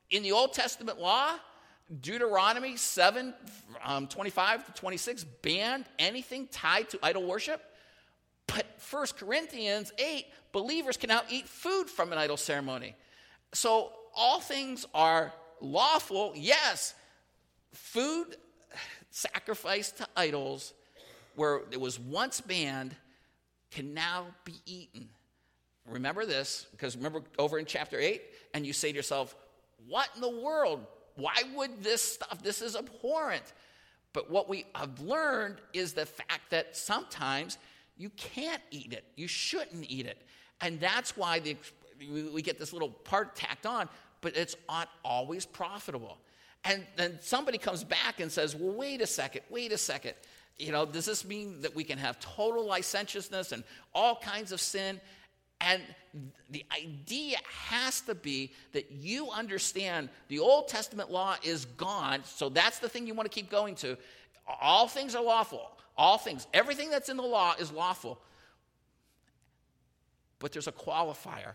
in 0.09 0.23
the 0.23 0.33
Old 0.33 0.53
Testament 0.53 0.99
law, 0.99 1.35
Deuteronomy 2.01 2.77
7 2.77 3.33
um, 3.83 4.07
25 4.07 4.65
to 4.65 4.71
26 4.73 5.23
banned 5.41 5.85
anything 5.97 6.47
tied 6.47 6.89
to 6.89 6.99
idol 7.01 7.23
worship. 7.23 7.61
But 8.47 8.65
1 8.89 9.07
Corinthians 9.17 9.91
8, 9.97 10.25
believers 10.51 10.97
can 10.97 11.09
now 11.09 11.21
eat 11.29 11.47
food 11.47 11.89
from 11.89 12.11
an 12.11 12.17
idol 12.17 12.37
ceremony. 12.37 12.95
So 13.53 13.91
all 14.15 14.39
things 14.39 14.85
are 14.93 15.33
lawful, 15.61 16.33
yes. 16.35 16.93
Food 17.73 18.37
sacrificed 19.11 19.97
to 19.97 20.07
idols 20.15 20.73
where 21.35 21.61
it 21.71 21.79
was 21.79 21.99
once 21.99 22.41
banned 22.41 22.95
can 23.71 23.93
now 23.93 24.27
be 24.43 24.55
eaten. 24.65 25.09
Remember 25.87 26.25
this, 26.25 26.67
because 26.71 26.95
remember 26.95 27.21
over 27.37 27.57
in 27.57 27.65
chapter 27.65 27.99
8, 27.99 28.21
and 28.53 28.65
you 28.65 28.73
say 28.73 28.91
to 28.91 28.95
yourself, 28.95 29.35
What 29.87 30.09
in 30.15 30.21
the 30.21 30.29
world? 30.41 30.85
Why 31.19 31.35
would 31.55 31.83
this 31.83 32.01
stuff? 32.01 32.41
This 32.41 32.61
is 32.61 32.75
abhorrent. 32.75 33.53
But 34.13 34.31
what 34.31 34.49
we 34.49 34.65
have 34.73 34.99
learned 34.99 35.57
is 35.73 35.93
the 35.93 36.05
fact 36.05 36.49
that 36.49 36.75
sometimes 36.75 37.57
you 37.97 38.09
can't 38.11 38.61
eat 38.71 38.93
it, 38.93 39.03
you 39.15 39.27
shouldn't 39.27 39.85
eat 39.89 40.05
it. 40.05 40.21
And 40.61 40.79
that's 40.79 41.15
why 41.15 41.39
the, 41.39 41.55
we 42.11 42.41
get 42.41 42.57
this 42.57 42.73
little 42.73 42.89
part 42.89 43.35
tacked 43.35 43.65
on, 43.65 43.87
but 44.21 44.35
it's 44.35 44.55
not 44.67 44.89
always 45.05 45.45
profitable. 45.45 46.17
And 46.63 46.85
then 46.95 47.19
somebody 47.21 47.57
comes 47.57 47.83
back 47.83 48.19
and 48.19 48.31
says, 48.31 48.55
Well, 48.55 48.73
wait 48.73 49.01
a 49.01 49.07
second, 49.07 49.41
wait 49.49 49.71
a 49.71 49.77
second 49.77 50.15
you 50.59 50.73
know, 50.73 50.85
does 50.85 51.05
this 51.05 51.25
mean 51.25 51.61
that 51.61 51.73
we 51.73 51.85
can 51.85 51.97
have 51.97 52.19
total 52.19 52.65
licentiousness 52.65 53.53
and 53.53 53.63
all 53.95 54.17
kinds 54.17 54.51
of 54.51 54.59
sin? 54.59 54.99
And 55.61 55.81
the 56.49 56.65
idea 56.71 57.37
has 57.67 58.01
to 58.01 58.15
be 58.15 58.51
that 58.71 58.91
you 58.91 59.29
understand 59.29 60.09
the 60.29 60.39
Old 60.39 60.67
Testament 60.67 61.11
law 61.11 61.35
is 61.43 61.65
gone, 61.65 62.21
so 62.23 62.49
that's 62.49 62.79
the 62.79 62.89
thing 62.89 63.05
you 63.05 63.13
want 63.13 63.29
to 63.29 63.35
keep 63.35 63.49
going 63.49 63.75
to. 63.75 63.97
All 64.61 64.87
things 64.87 65.15
are 65.15 65.23
lawful. 65.23 65.69
All 65.97 66.17
things, 66.17 66.47
everything 66.53 66.89
that's 66.89 67.09
in 67.09 67.17
the 67.17 67.23
law 67.23 67.55
is 67.59 67.71
lawful. 67.71 68.21
But 70.39 70.53
there's 70.53 70.67
a 70.67 70.71
qualifier. 70.71 71.53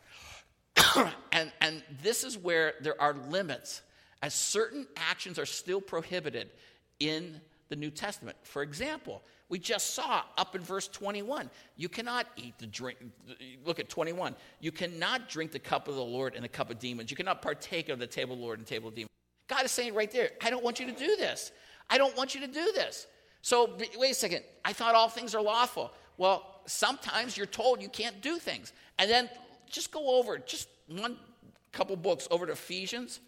and, 1.32 1.50
and 1.62 1.82
this 2.02 2.24
is 2.24 2.36
where 2.36 2.74
there 2.82 3.00
are 3.00 3.14
limits, 3.14 3.80
as 4.22 4.34
certain 4.34 4.86
actions 4.96 5.38
are 5.38 5.46
still 5.46 5.80
prohibited 5.80 6.50
in 7.00 7.40
the 7.68 7.76
New 7.76 7.90
Testament. 7.90 8.36
For 8.42 8.62
example, 8.62 9.22
we 9.48 9.58
just 9.58 9.94
saw 9.94 10.22
up 10.36 10.54
in 10.54 10.62
verse 10.62 10.88
21, 10.88 11.50
you 11.76 11.88
cannot 11.88 12.26
eat 12.36 12.58
the 12.58 12.66
drink. 12.66 12.98
Look 13.64 13.78
at 13.78 13.88
21. 13.88 14.34
You 14.60 14.72
cannot 14.72 15.28
drink 15.28 15.52
the 15.52 15.58
cup 15.58 15.88
of 15.88 15.94
the 15.94 16.04
Lord 16.04 16.34
and 16.34 16.44
the 16.44 16.48
cup 16.48 16.70
of 16.70 16.78
demons. 16.78 17.10
You 17.10 17.16
cannot 17.16 17.42
partake 17.42 17.88
of 17.88 17.98
the 17.98 18.06
table 18.06 18.34
of 18.34 18.38
the 18.38 18.44
Lord 18.44 18.58
and 18.58 18.66
table 18.66 18.88
of 18.88 18.94
demons. 18.94 19.10
God 19.48 19.64
is 19.64 19.70
saying 19.70 19.94
right 19.94 20.10
there, 20.10 20.30
I 20.42 20.50
don't 20.50 20.64
want 20.64 20.80
you 20.80 20.86
to 20.86 20.92
do 20.92 21.16
this. 21.16 21.52
I 21.90 21.98
don't 21.98 22.16
want 22.16 22.34
you 22.34 22.40
to 22.40 22.46
do 22.46 22.72
this. 22.74 23.06
So, 23.42 23.76
wait 23.98 24.12
a 24.12 24.14
second. 24.14 24.42
I 24.64 24.72
thought 24.72 24.94
all 24.94 25.10
things 25.10 25.34
are 25.34 25.42
lawful. 25.42 25.92
Well, 26.16 26.62
sometimes 26.64 27.36
you're 27.36 27.46
told 27.46 27.82
you 27.82 27.90
can't 27.90 28.22
do 28.22 28.38
things. 28.38 28.72
And 28.98 29.10
then 29.10 29.28
just 29.68 29.92
go 29.92 30.18
over, 30.18 30.38
just 30.38 30.68
one 30.88 31.18
couple 31.72 31.96
books 31.96 32.26
over 32.30 32.46
to 32.46 32.52
Ephesians 32.52 33.20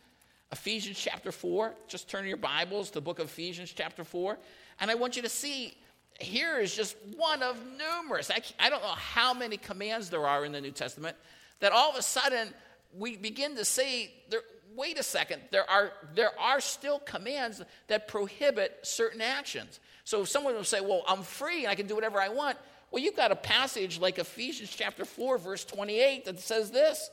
Ephesians 0.53 0.99
chapter 0.99 1.33
4. 1.33 1.75
Just 1.89 2.09
turn 2.09 2.27
your 2.27 2.37
Bibles 2.37 2.89
to 2.89 2.95
the 2.95 3.01
book 3.01 3.19
of 3.19 3.27
Ephesians 3.27 3.73
chapter 3.73 4.05
4. 4.05 4.39
And 4.81 4.91
I 4.91 4.95
want 4.95 5.17
you 5.17 5.23
to 5.23 5.29
see 5.29 5.77
here 6.21 6.59
is 6.59 6.75
just 6.75 6.97
one 7.17 7.43
of 7.43 7.59
numerous. 7.77 8.31
I, 8.31 8.41
I 8.59 8.71
don't 8.71 8.83
know 8.83 8.89
how 8.89 9.35
many 9.35 9.57
commands 9.57 10.09
there 10.09 10.27
are 10.27 10.45
in 10.45 10.53
the 10.53 10.61
New 10.61 10.71
Testament 10.71 11.17
that 11.61 11.73
all 11.73 11.91
of 11.91 11.97
a 11.97 12.03
sudden 12.03 12.49
we 12.97 13.17
begin 13.17 13.57
to 13.57 13.65
say, 13.65 14.13
there, 14.31 14.41
wait 14.75 14.99
a 14.99 15.03
second, 15.03 15.43
there 15.51 15.69
are, 15.69 15.93
there 16.15 16.39
are 16.39 16.61
still 16.61 16.99
commands 17.01 17.61
that 17.89 18.09
prohibit 18.09 18.79
certain 18.83 19.21
actions. 19.21 19.81
So 20.05 20.23
if 20.23 20.29
someone 20.29 20.55
will 20.55 20.65
say, 20.65 20.81
well, 20.81 21.03
I'm 21.09 21.23
free 21.23 21.65
and 21.65 21.69
I 21.69 21.75
can 21.75 21.87
do 21.87 21.95
whatever 21.95 22.21
I 22.21 22.29
want, 22.29 22.57
well, 22.91 23.03
you've 23.03 23.17
got 23.17 23.33
a 23.33 23.37
passage 23.37 23.99
like 23.99 24.19
Ephesians 24.19 24.71
chapter 24.75 25.05
4, 25.05 25.39
verse 25.39 25.65
28 25.65 26.25
that 26.27 26.41
says 26.41 26.71
this. 26.71 27.11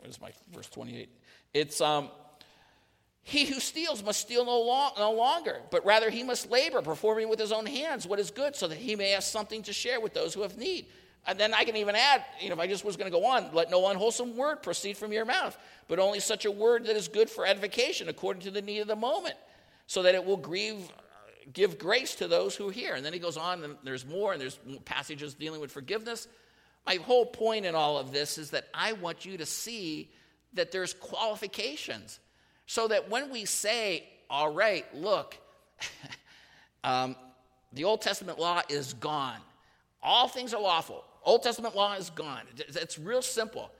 where's 0.00 0.20
my 0.20 0.32
verse 0.52 0.68
28? 0.68 1.08
It's 1.54 1.80
um, 1.80 2.10
he 3.24 3.44
who 3.46 3.60
steals 3.60 4.02
must 4.02 4.20
steal 4.20 4.44
no, 4.44 4.90
no, 4.98 5.12
longer, 5.12 5.60
but 5.70 5.84
rather 5.84 6.10
he 6.10 6.22
must 6.22 6.50
labor, 6.50 6.82
performing 6.82 7.28
with 7.28 7.38
his 7.38 7.52
own 7.52 7.66
hands 7.66 8.06
what 8.06 8.18
is 8.18 8.30
good, 8.30 8.56
so 8.56 8.66
that 8.66 8.78
he 8.78 8.96
may 8.96 9.10
have 9.10 9.22
something 9.22 9.62
to 9.62 9.72
share 9.72 10.00
with 10.00 10.12
those 10.12 10.34
who 10.34 10.42
have 10.42 10.58
need. 10.58 10.86
And 11.26 11.38
then 11.38 11.54
I 11.54 11.62
can 11.62 11.76
even 11.76 11.94
add, 11.94 12.24
you 12.40 12.48
know, 12.48 12.54
if 12.54 12.60
I 12.60 12.66
just 12.66 12.84
was 12.84 12.96
going 12.96 13.10
to 13.10 13.16
go 13.16 13.24
on, 13.24 13.50
let 13.52 13.70
no 13.70 13.86
unwholesome 13.86 14.36
word 14.36 14.62
proceed 14.62 14.96
from 14.96 15.12
your 15.12 15.24
mouth, 15.24 15.56
but 15.86 16.00
only 16.00 16.18
such 16.18 16.46
a 16.46 16.50
word 16.50 16.86
that 16.86 16.96
is 16.96 17.06
good 17.06 17.30
for 17.30 17.46
edification 17.46 18.08
according 18.08 18.42
to 18.42 18.50
the 18.50 18.60
need 18.60 18.80
of 18.80 18.88
the 18.88 18.96
moment, 18.96 19.36
so 19.86 20.02
that 20.02 20.16
it 20.16 20.24
will 20.24 20.36
grieve, 20.36 20.88
give 21.52 21.78
grace 21.78 22.16
to 22.16 22.26
those 22.26 22.56
who 22.56 22.70
hear. 22.70 22.94
And 22.94 23.06
then 23.06 23.12
he 23.12 23.20
goes 23.20 23.36
on, 23.36 23.62
and 23.62 23.76
there's 23.84 24.04
more, 24.04 24.32
and 24.32 24.40
there's 24.40 24.58
passages 24.84 25.34
dealing 25.34 25.60
with 25.60 25.70
forgiveness. 25.70 26.26
My 26.84 26.96
whole 26.96 27.26
point 27.26 27.66
in 27.66 27.76
all 27.76 27.98
of 27.98 28.12
this 28.12 28.36
is 28.36 28.50
that 28.50 28.66
I 28.74 28.94
want 28.94 29.24
you 29.24 29.38
to 29.38 29.46
see 29.46 30.10
that 30.54 30.72
there's 30.72 30.92
qualifications, 30.92 32.18
so 32.66 32.88
that 32.88 33.10
when 33.10 33.30
we 33.30 33.44
say, 33.44 34.08
all 34.30 34.52
right, 34.52 34.84
look, 34.94 35.36
um, 36.84 37.16
the 37.72 37.84
Old 37.84 38.02
Testament 38.02 38.38
law 38.38 38.62
is 38.68 38.94
gone. 38.94 39.40
All 40.02 40.28
things 40.28 40.52
are 40.52 40.60
lawful. 40.60 41.04
Old 41.24 41.42
Testament 41.42 41.76
law 41.76 41.94
is 41.94 42.10
gone. 42.10 42.42
It's 42.56 42.98
real 42.98 43.22
simple. 43.22 43.70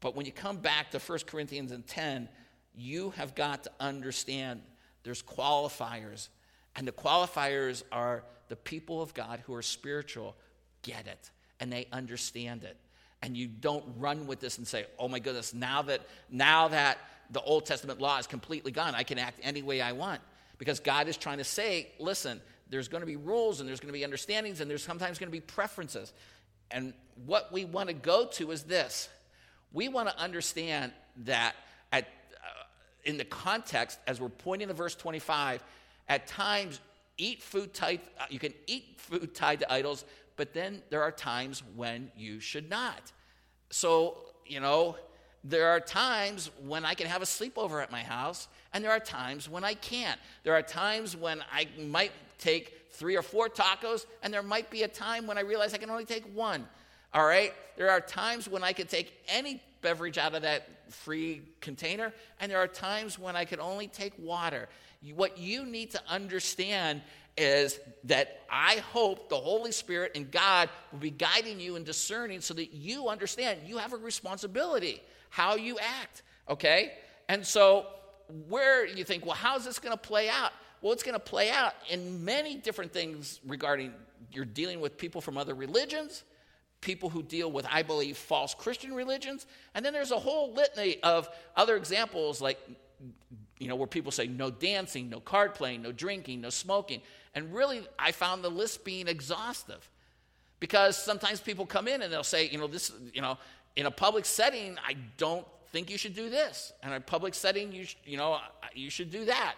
But 0.00 0.16
when 0.16 0.26
you 0.26 0.32
come 0.32 0.58
back 0.58 0.90
to 0.90 0.98
1 0.98 1.18
Corinthians 1.26 1.72
and 1.72 1.86
10, 1.86 2.28
you 2.74 3.10
have 3.10 3.34
got 3.34 3.64
to 3.64 3.70
understand 3.80 4.62
there's 5.02 5.22
qualifiers. 5.22 6.28
And 6.76 6.86
the 6.88 6.92
qualifiers 6.92 7.82
are 7.92 8.24
the 8.48 8.56
people 8.56 9.00
of 9.00 9.14
God 9.14 9.40
who 9.46 9.54
are 9.54 9.62
spiritual 9.62 10.34
get 10.82 11.06
it 11.06 11.30
and 11.60 11.72
they 11.72 11.86
understand 11.92 12.64
it. 12.64 12.76
And 13.22 13.36
you 13.36 13.46
don't 13.48 13.84
run 13.96 14.26
with 14.26 14.40
this 14.40 14.58
and 14.58 14.68
say, 14.68 14.84
"Oh 14.98 15.08
my 15.08 15.18
goodness, 15.18 15.54
now 15.54 15.82
that 15.82 16.02
now 16.28 16.68
that 16.68 16.98
the 17.30 17.40
Old 17.40 17.66
Testament 17.66 18.00
law 18.00 18.18
is 18.18 18.26
completely 18.26 18.72
gone, 18.72 18.94
I 18.94 19.02
can 19.02 19.18
act 19.18 19.40
any 19.42 19.62
way 19.62 19.80
I 19.80 19.92
want." 19.92 20.20
Because 20.58 20.80
God 20.80 21.08
is 21.08 21.16
trying 21.16 21.38
to 21.38 21.44
say, 21.44 21.92
"Listen, 21.98 22.40
there's 22.70 22.88
going 22.88 23.02
to 23.02 23.06
be 23.06 23.16
rules 23.16 23.60
and 23.60 23.68
there's 23.68 23.80
going 23.80 23.92
to 23.92 23.98
be 23.98 24.04
understandings 24.04 24.60
and 24.60 24.70
there's 24.70 24.82
sometimes 24.82 25.18
going 25.18 25.28
to 25.28 25.32
be 25.32 25.40
preferences. 25.40 26.12
And 26.70 26.94
what 27.26 27.52
we 27.52 27.64
want 27.64 27.88
to 27.88 27.94
go 27.94 28.26
to 28.32 28.50
is 28.50 28.64
this 28.64 29.08
we 29.72 29.88
want 29.88 30.08
to 30.08 30.18
understand 30.18 30.92
that 31.24 31.54
at, 31.92 32.04
uh, 32.04 32.64
in 33.04 33.16
the 33.16 33.24
context, 33.24 33.98
as 34.06 34.20
we're 34.20 34.28
pointing 34.28 34.68
to 34.68 34.74
verse 34.74 34.94
25, 34.94 35.62
at 36.08 36.26
times 36.26 36.80
eat 37.18 37.42
food 37.42 37.74
tied, 37.74 38.00
uh, 38.18 38.24
you 38.30 38.38
can 38.38 38.54
eat 38.66 38.94
food 38.96 39.34
tied 39.34 39.60
to 39.60 39.72
idols, 39.72 40.04
but 40.36 40.54
then 40.54 40.80
there 40.90 41.02
are 41.02 41.10
times 41.10 41.62
when 41.74 42.10
you 42.16 42.38
should 42.40 42.70
not. 42.70 43.12
So, 43.70 44.18
you 44.46 44.60
know, 44.60 44.96
there 45.44 45.68
are 45.68 45.78
times 45.78 46.50
when 46.66 46.86
I 46.86 46.94
can 46.94 47.06
have 47.06 47.20
a 47.20 47.26
sleepover 47.26 47.82
at 47.82 47.92
my 47.92 48.02
house, 48.02 48.48
and 48.72 48.82
there 48.82 48.90
are 48.90 49.00
times 49.00 49.46
when 49.48 49.62
I 49.62 49.74
can't. 49.74 50.18
There 50.42 50.54
are 50.54 50.62
times 50.62 51.14
when 51.14 51.44
I 51.52 51.68
might 51.78 52.12
take 52.38 52.72
three 52.92 53.14
or 53.16 53.22
four 53.22 53.50
tacos, 53.50 54.06
and 54.22 54.32
there 54.32 54.42
might 54.42 54.70
be 54.70 54.84
a 54.84 54.88
time 54.88 55.26
when 55.26 55.36
I 55.36 55.42
realize 55.42 55.74
I 55.74 55.78
can 55.78 55.90
only 55.90 56.06
take 56.06 56.24
one. 56.34 56.66
All 57.12 57.26
right? 57.26 57.52
There 57.76 57.90
are 57.90 58.00
times 58.00 58.48
when 58.48 58.64
I 58.64 58.72
can 58.72 58.86
take 58.86 59.12
any 59.28 59.62
beverage 59.82 60.16
out 60.16 60.34
of 60.34 60.42
that 60.42 60.66
free 60.90 61.42
container, 61.60 62.14
and 62.40 62.50
there 62.50 62.58
are 62.58 62.66
times 62.66 63.18
when 63.18 63.36
I 63.36 63.44
can 63.44 63.60
only 63.60 63.86
take 63.86 64.14
water. 64.18 64.68
What 65.14 65.36
you 65.36 65.66
need 65.66 65.90
to 65.90 66.00
understand 66.08 67.02
is 67.36 67.80
that 68.04 68.40
I 68.50 68.76
hope 68.92 69.28
the 69.28 69.36
Holy 69.36 69.72
Spirit 69.72 70.12
and 70.14 70.30
God 70.30 70.70
will 70.92 71.00
be 71.00 71.10
guiding 71.10 71.60
you 71.60 71.76
and 71.76 71.84
discerning 71.84 72.40
so 72.40 72.54
that 72.54 72.72
you 72.72 73.08
understand 73.08 73.60
you 73.66 73.76
have 73.78 73.92
a 73.92 73.96
responsibility 73.96 75.02
how 75.34 75.56
you 75.56 75.76
act, 75.80 76.22
okay? 76.48 76.92
And 77.28 77.44
so, 77.44 77.86
where 78.48 78.86
you 78.86 79.02
think, 79.02 79.26
well, 79.26 79.34
how's 79.34 79.64
this 79.64 79.80
going 79.80 79.90
to 79.90 80.00
play 80.00 80.28
out? 80.28 80.52
Well, 80.80 80.92
it's 80.92 81.02
going 81.02 81.14
to 81.14 81.18
play 81.18 81.50
out 81.50 81.72
in 81.90 82.24
many 82.24 82.54
different 82.54 82.92
things 82.92 83.40
regarding 83.44 83.92
you're 84.30 84.44
dealing 84.44 84.78
with 84.78 84.96
people 84.96 85.20
from 85.20 85.36
other 85.36 85.52
religions, 85.52 86.22
people 86.80 87.10
who 87.10 87.20
deal 87.20 87.50
with, 87.50 87.66
I 87.68 87.82
believe, 87.82 88.16
false 88.16 88.54
Christian 88.54 88.94
religions. 88.94 89.48
And 89.74 89.84
then 89.84 89.92
there's 89.92 90.12
a 90.12 90.18
whole 90.20 90.52
litany 90.52 91.02
of 91.02 91.28
other 91.56 91.74
examples 91.74 92.40
like, 92.40 92.60
you 93.58 93.66
know, 93.66 93.74
where 93.74 93.88
people 93.88 94.12
say 94.12 94.28
no 94.28 94.52
dancing, 94.52 95.10
no 95.10 95.18
card 95.18 95.54
playing, 95.54 95.82
no 95.82 95.90
drinking, 95.90 96.42
no 96.42 96.50
smoking. 96.50 97.02
And 97.34 97.52
really, 97.52 97.84
I 97.98 98.12
found 98.12 98.44
the 98.44 98.50
list 98.50 98.84
being 98.84 99.08
exhaustive 99.08 99.90
because 100.60 100.96
sometimes 100.96 101.40
people 101.40 101.66
come 101.66 101.88
in 101.88 102.02
and 102.02 102.12
they'll 102.12 102.22
say, 102.22 102.48
you 102.48 102.58
know, 102.58 102.68
this, 102.68 102.92
you 103.12 103.20
know, 103.20 103.36
in 103.76 103.86
a 103.86 103.90
public 103.90 104.24
setting, 104.24 104.78
I 104.86 104.96
don't 105.16 105.46
think 105.72 105.90
you 105.90 105.98
should 105.98 106.14
do 106.14 106.30
this. 106.30 106.72
In 106.82 106.92
a 106.92 107.00
public 107.00 107.34
setting, 107.34 107.72
you, 107.72 107.84
sh- 107.84 107.96
you 108.04 108.16
know, 108.16 108.38
you 108.74 108.90
should 108.90 109.10
do 109.10 109.24
that. 109.24 109.54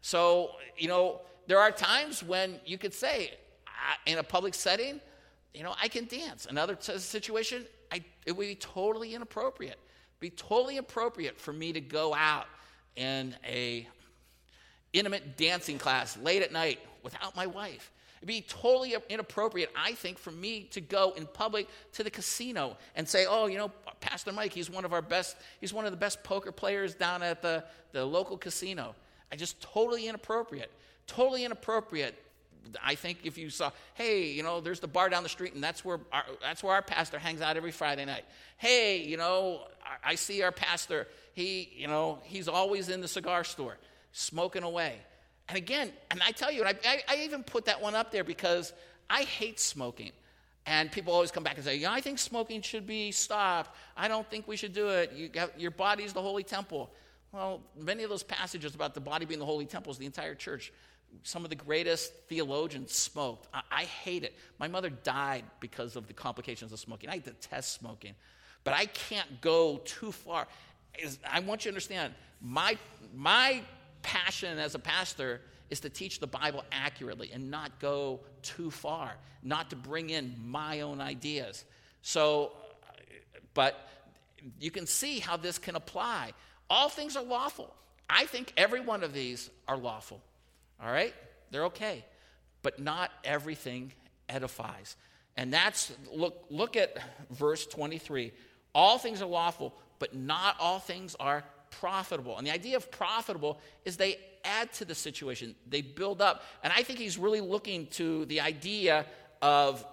So, 0.00 0.52
you 0.76 0.88
know, 0.88 1.20
there 1.46 1.58
are 1.58 1.70
times 1.70 2.22
when 2.22 2.60
you 2.64 2.78
could 2.78 2.94
say, 2.94 3.32
in 4.06 4.18
a 4.18 4.22
public 4.22 4.54
setting, 4.54 5.00
you 5.54 5.62
know, 5.62 5.74
I 5.82 5.88
can 5.88 6.04
dance. 6.04 6.46
Another 6.46 6.74
t- 6.74 6.98
situation, 6.98 7.64
I, 7.90 8.04
it 8.26 8.32
would 8.36 8.46
be 8.46 8.54
totally 8.54 9.14
inappropriate. 9.14 9.78
Be 10.20 10.30
totally 10.30 10.78
appropriate 10.78 11.40
for 11.40 11.52
me 11.52 11.72
to 11.72 11.80
go 11.80 12.14
out 12.14 12.46
in 12.96 13.34
a 13.46 13.86
intimate 14.92 15.36
dancing 15.36 15.78
class 15.78 16.16
late 16.18 16.42
at 16.42 16.52
night 16.52 16.80
without 17.02 17.34
my 17.36 17.46
wife. 17.46 17.90
It'd 18.18 18.26
be 18.26 18.40
totally 18.42 18.96
inappropriate, 19.08 19.70
I 19.76 19.92
think, 19.92 20.18
for 20.18 20.30
me 20.30 20.64
to 20.72 20.80
go 20.80 21.12
in 21.16 21.26
public 21.26 21.68
to 21.92 22.02
the 22.02 22.10
casino 22.10 22.76
and 22.96 23.08
say, 23.08 23.26
oh, 23.28 23.46
you 23.46 23.58
know, 23.58 23.70
Pastor 24.00 24.32
Mike, 24.32 24.52
he's 24.52 24.68
one 24.68 24.84
of 24.84 24.92
our 24.92 25.02
best, 25.02 25.36
he's 25.60 25.72
one 25.72 25.84
of 25.84 25.92
the 25.92 25.96
best 25.96 26.22
poker 26.24 26.52
players 26.52 26.94
down 26.94 27.22
at 27.22 27.42
the, 27.42 27.64
the 27.92 28.04
local 28.04 28.36
casino. 28.36 28.94
I 29.32 29.36
just 29.36 29.60
totally 29.60 30.08
inappropriate. 30.08 30.70
Totally 31.06 31.44
inappropriate. 31.44 32.20
I 32.82 32.96
think 32.96 33.20
if 33.24 33.38
you 33.38 33.50
saw, 33.50 33.70
hey, 33.94 34.28
you 34.30 34.42
know, 34.42 34.60
there's 34.60 34.80
the 34.80 34.88
bar 34.88 35.08
down 35.08 35.22
the 35.22 35.28
street, 35.28 35.54
and 35.54 35.62
that's 35.62 35.84
where 35.84 36.00
our, 36.12 36.24
that's 36.42 36.62
where 36.62 36.74
our 36.74 36.82
pastor 36.82 37.18
hangs 37.18 37.40
out 37.40 37.56
every 37.56 37.70
Friday 37.70 38.04
night. 38.04 38.24
Hey, 38.58 39.02
you 39.04 39.16
know, 39.16 39.62
I, 40.04 40.16
see 40.16 40.42
our 40.42 40.52
pastor. 40.52 41.08
He, 41.32 41.70
you 41.76 41.86
know, 41.86 42.18
he's 42.24 42.48
always 42.48 42.88
in 42.88 43.00
the 43.00 43.08
cigar 43.08 43.44
store, 43.44 43.78
smoking 44.12 44.64
away. 44.64 44.96
And 45.48 45.56
again, 45.56 45.92
and 46.10 46.20
I 46.22 46.32
tell 46.32 46.52
you, 46.52 46.64
I, 46.64 46.74
I, 46.84 47.02
I 47.08 47.16
even 47.24 47.42
put 47.42 47.64
that 47.66 47.80
one 47.80 47.94
up 47.94 48.10
there 48.10 48.24
because 48.24 48.72
I 49.08 49.22
hate 49.22 49.58
smoking. 49.58 50.12
And 50.66 50.92
people 50.92 51.14
always 51.14 51.30
come 51.30 51.42
back 51.42 51.56
and 51.56 51.64
say, 51.64 51.76
yeah, 51.76 51.90
I 51.90 52.02
think 52.02 52.18
smoking 52.18 52.60
should 52.60 52.86
be 52.86 53.10
stopped. 53.10 53.74
I 53.96 54.06
don't 54.06 54.28
think 54.28 54.46
we 54.46 54.56
should 54.56 54.74
do 54.74 54.88
it. 54.90 55.12
You 55.14 55.28
got, 55.28 55.58
your 55.58 55.70
body's 55.70 56.12
the 56.12 56.20
holy 56.20 56.42
temple. 56.42 56.90
Well, 57.32 57.62
many 57.74 58.02
of 58.02 58.10
those 58.10 58.22
passages 58.22 58.74
about 58.74 58.92
the 58.92 59.00
body 59.00 59.24
being 59.24 59.40
the 59.40 59.46
holy 59.46 59.64
temple 59.64 59.90
is 59.92 59.98
the 59.98 60.04
entire 60.04 60.34
church. 60.34 60.70
Some 61.22 61.42
of 61.42 61.48
the 61.48 61.56
greatest 61.56 62.12
theologians 62.28 62.92
smoked. 62.92 63.48
I, 63.54 63.62
I 63.70 63.84
hate 63.84 64.24
it. 64.24 64.34
My 64.58 64.68
mother 64.68 64.90
died 64.90 65.44
because 65.60 65.96
of 65.96 66.06
the 66.06 66.12
complications 66.12 66.70
of 66.70 66.78
smoking. 66.78 67.08
I 67.08 67.18
detest 67.18 67.72
smoking, 67.72 68.14
but 68.62 68.74
I 68.74 68.84
can't 68.86 69.40
go 69.40 69.78
too 69.86 70.12
far. 70.12 70.46
I 71.30 71.40
want 71.40 71.64
you 71.64 71.70
to 71.70 71.74
understand 71.74 72.12
my, 72.42 72.76
my 73.14 73.62
passion 74.02 74.58
as 74.58 74.74
a 74.74 74.78
pastor 74.78 75.40
is 75.70 75.80
to 75.80 75.90
teach 75.90 76.20
the 76.20 76.26
Bible 76.26 76.64
accurately 76.72 77.30
and 77.32 77.50
not 77.50 77.78
go 77.78 78.20
too 78.42 78.70
far, 78.70 79.12
not 79.42 79.70
to 79.70 79.76
bring 79.76 80.10
in 80.10 80.34
my 80.44 80.80
own 80.80 81.00
ideas. 81.00 81.64
So, 82.02 82.52
but 83.54 83.88
you 84.60 84.70
can 84.70 84.86
see 84.86 85.18
how 85.18 85.36
this 85.36 85.58
can 85.58 85.76
apply. 85.76 86.32
All 86.70 86.88
things 86.88 87.16
are 87.16 87.24
lawful. 87.24 87.74
I 88.08 88.24
think 88.24 88.52
every 88.56 88.80
one 88.80 89.02
of 89.02 89.12
these 89.12 89.50
are 89.66 89.76
lawful. 89.76 90.22
All 90.82 90.90
right? 90.90 91.14
They're 91.50 91.66
okay. 91.66 92.04
But 92.62 92.78
not 92.80 93.10
everything 93.24 93.92
edifies. 94.28 94.96
And 95.36 95.52
that's 95.52 95.92
look 96.12 96.44
look 96.50 96.76
at 96.76 96.98
verse 97.30 97.66
23. 97.66 98.32
All 98.74 98.98
things 98.98 99.22
are 99.22 99.28
lawful, 99.28 99.74
but 99.98 100.14
not 100.14 100.56
all 100.58 100.78
things 100.78 101.14
are 101.20 101.44
profitable. 101.70 102.38
And 102.38 102.46
the 102.46 102.52
idea 102.52 102.76
of 102.76 102.90
profitable 102.90 103.58
is 103.84 103.96
they 103.96 104.18
add 104.44 104.72
to 104.74 104.84
the 104.84 104.94
situation. 104.94 105.54
They 105.68 105.82
build 105.82 106.20
up. 106.22 106.42
And 106.62 106.72
I 106.74 106.82
think 106.82 106.98
he's 106.98 107.18
really 107.18 107.40
looking 107.40 107.86
to 107.88 108.24
the 108.26 108.40
idea 108.40 109.06
of 109.42 109.84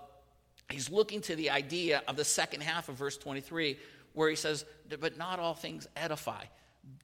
he's 0.70 0.90
looking 0.90 1.22
to 1.22 1.36
the 1.36 1.50
idea 1.52 2.02
of 2.08 2.16
the 2.16 2.26
second 2.26 2.62
half 2.62 2.90
of 2.90 2.96
verse 2.96 3.18
23 3.18 3.78
where 4.14 4.30
he 4.30 4.36
says, 4.36 4.66
but 5.00 5.18
not 5.18 5.40
all 5.40 5.54
things 5.54 5.88
edify 5.96 6.44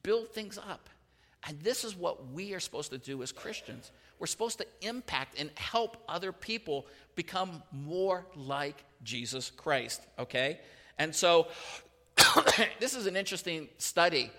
build 0.04 0.30
things 0.30 0.58
up. 0.58 0.90
And 1.48 1.60
this 1.62 1.84
is 1.84 1.96
what 1.96 2.32
we 2.32 2.54
are 2.54 2.60
supposed 2.60 2.92
to 2.92 2.98
do 2.98 3.24
as 3.24 3.32
Christians. 3.32 3.92
We're 4.20 4.28
supposed 4.28 4.60
to 4.60 4.68
impact 4.82 5.40
and 5.40 5.50
help 5.56 5.98
other 6.08 6.32
people 6.32 6.86
become 7.16 7.64
more 7.72 8.26
like 8.36 8.84
Jesus 9.04 9.50
Christ, 9.50 10.02
okay? 10.20 10.60
And 11.00 11.16
so 11.16 11.48
this 12.80 12.94
is 12.94 13.08
an 13.08 13.16
interesting 13.16 13.70
study. 13.80 14.30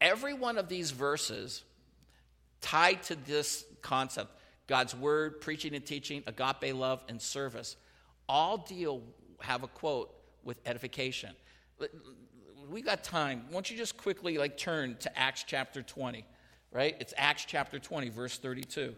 Every 0.00 0.34
one 0.34 0.58
of 0.58 0.68
these 0.68 0.90
verses 0.90 1.62
tied 2.60 3.02
to 3.04 3.16
this 3.16 3.64
concept 3.82 4.30
God's 4.66 4.94
word, 4.94 5.40
preaching 5.40 5.74
and 5.74 5.84
teaching, 5.84 6.22
agape 6.26 6.74
love, 6.74 7.02
and 7.08 7.20
service 7.20 7.76
all 8.28 8.58
deal, 8.58 9.02
have 9.40 9.62
a 9.62 9.68
quote 9.68 10.14
with 10.44 10.58
edification 10.66 11.34
we 12.70 12.82
got 12.82 13.02
time. 13.02 13.44
Why 13.48 13.54
don't 13.54 13.70
you 13.70 13.76
just 13.76 13.96
quickly 13.96 14.38
like 14.38 14.56
turn 14.56 14.96
to 15.00 15.18
Acts 15.18 15.44
chapter 15.46 15.82
20, 15.82 16.24
right? 16.70 16.96
It's 17.00 17.14
Acts 17.16 17.44
chapter 17.46 17.78
20, 17.78 18.10
verse 18.10 18.38
32. 18.38 18.80
Let 18.80 18.90
me 18.90 18.94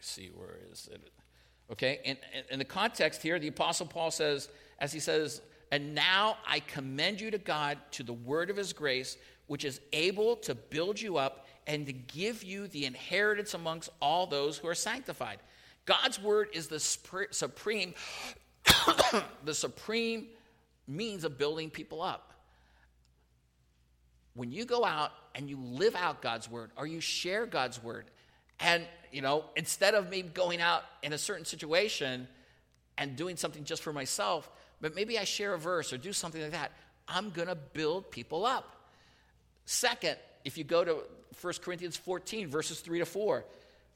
see, 0.00 0.30
where 0.34 0.58
is 0.70 0.88
it? 0.92 1.00
Okay? 1.72 2.00
And 2.04 2.18
in 2.50 2.58
the 2.58 2.64
context 2.64 3.22
here, 3.22 3.38
the 3.38 3.48
Apostle 3.48 3.86
Paul 3.86 4.10
says, 4.10 4.48
as 4.78 4.92
he 4.92 5.00
says, 5.00 5.40
and 5.74 5.92
now 5.92 6.36
I 6.46 6.60
commend 6.60 7.20
you 7.20 7.32
to 7.32 7.38
God, 7.38 7.78
to 7.90 8.04
the 8.04 8.12
word 8.12 8.48
of 8.48 8.56
his 8.56 8.72
grace, 8.72 9.16
which 9.48 9.64
is 9.64 9.80
able 9.92 10.36
to 10.36 10.54
build 10.54 11.00
you 11.00 11.16
up 11.16 11.48
and 11.66 11.84
to 11.86 11.92
give 11.92 12.44
you 12.44 12.68
the 12.68 12.84
inheritance 12.84 13.54
amongst 13.54 13.90
all 14.00 14.28
those 14.28 14.56
who 14.56 14.68
are 14.68 14.74
sanctified. 14.76 15.40
God's 15.84 16.22
word 16.22 16.50
is 16.52 16.68
the 16.68 16.78
supreme, 16.78 17.92
the 19.44 19.52
supreme 19.52 20.28
means 20.86 21.24
of 21.24 21.38
building 21.38 21.70
people 21.70 22.02
up. 22.02 22.34
When 24.34 24.52
you 24.52 24.66
go 24.66 24.84
out 24.84 25.10
and 25.34 25.50
you 25.50 25.58
live 25.58 25.96
out 25.96 26.22
God's 26.22 26.48
word 26.48 26.70
or 26.76 26.86
you 26.86 27.00
share 27.00 27.46
God's 27.46 27.82
word, 27.82 28.04
and 28.60 28.86
you 29.10 29.22
know, 29.22 29.46
instead 29.56 29.94
of 29.94 30.08
me 30.08 30.22
going 30.22 30.60
out 30.60 30.84
in 31.02 31.12
a 31.12 31.18
certain 31.18 31.44
situation 31.44 32.28
and 32.96 33.16
doing 33.16 33.36
something 33.36 33.64
just 33.64 33.82
for 33.82 33.92
myself, 33.92 34.48
but 34.84 34.94
maybe 34.94 35.18
I 35.18 35.24
share 35.24 35.54
a 35.54 35.58
verse 35.58 35.94
or 35.94 35.96
do 35.96 36.12
something 36.12 36.42
like 36.42 36.50
that, 36.50 36.70
I'm 37.08 37.30
going 37.30 37.48
to 37.48 37.54
build 37.54 38.10
people 38.10 38.44
up. 38.44 38.90
Second, 39.64 40.18
if 40.44 40.58
you 40.58 40.64
go 40.64 40.84
to 40.84 40.98
1 41.40 41.54
Corinthians 41.62 41.96
14, 41.96 42.48
verses 42.48 42.80
3 42.80 42.98
to 42.98 43.06
4, 43.06 43.46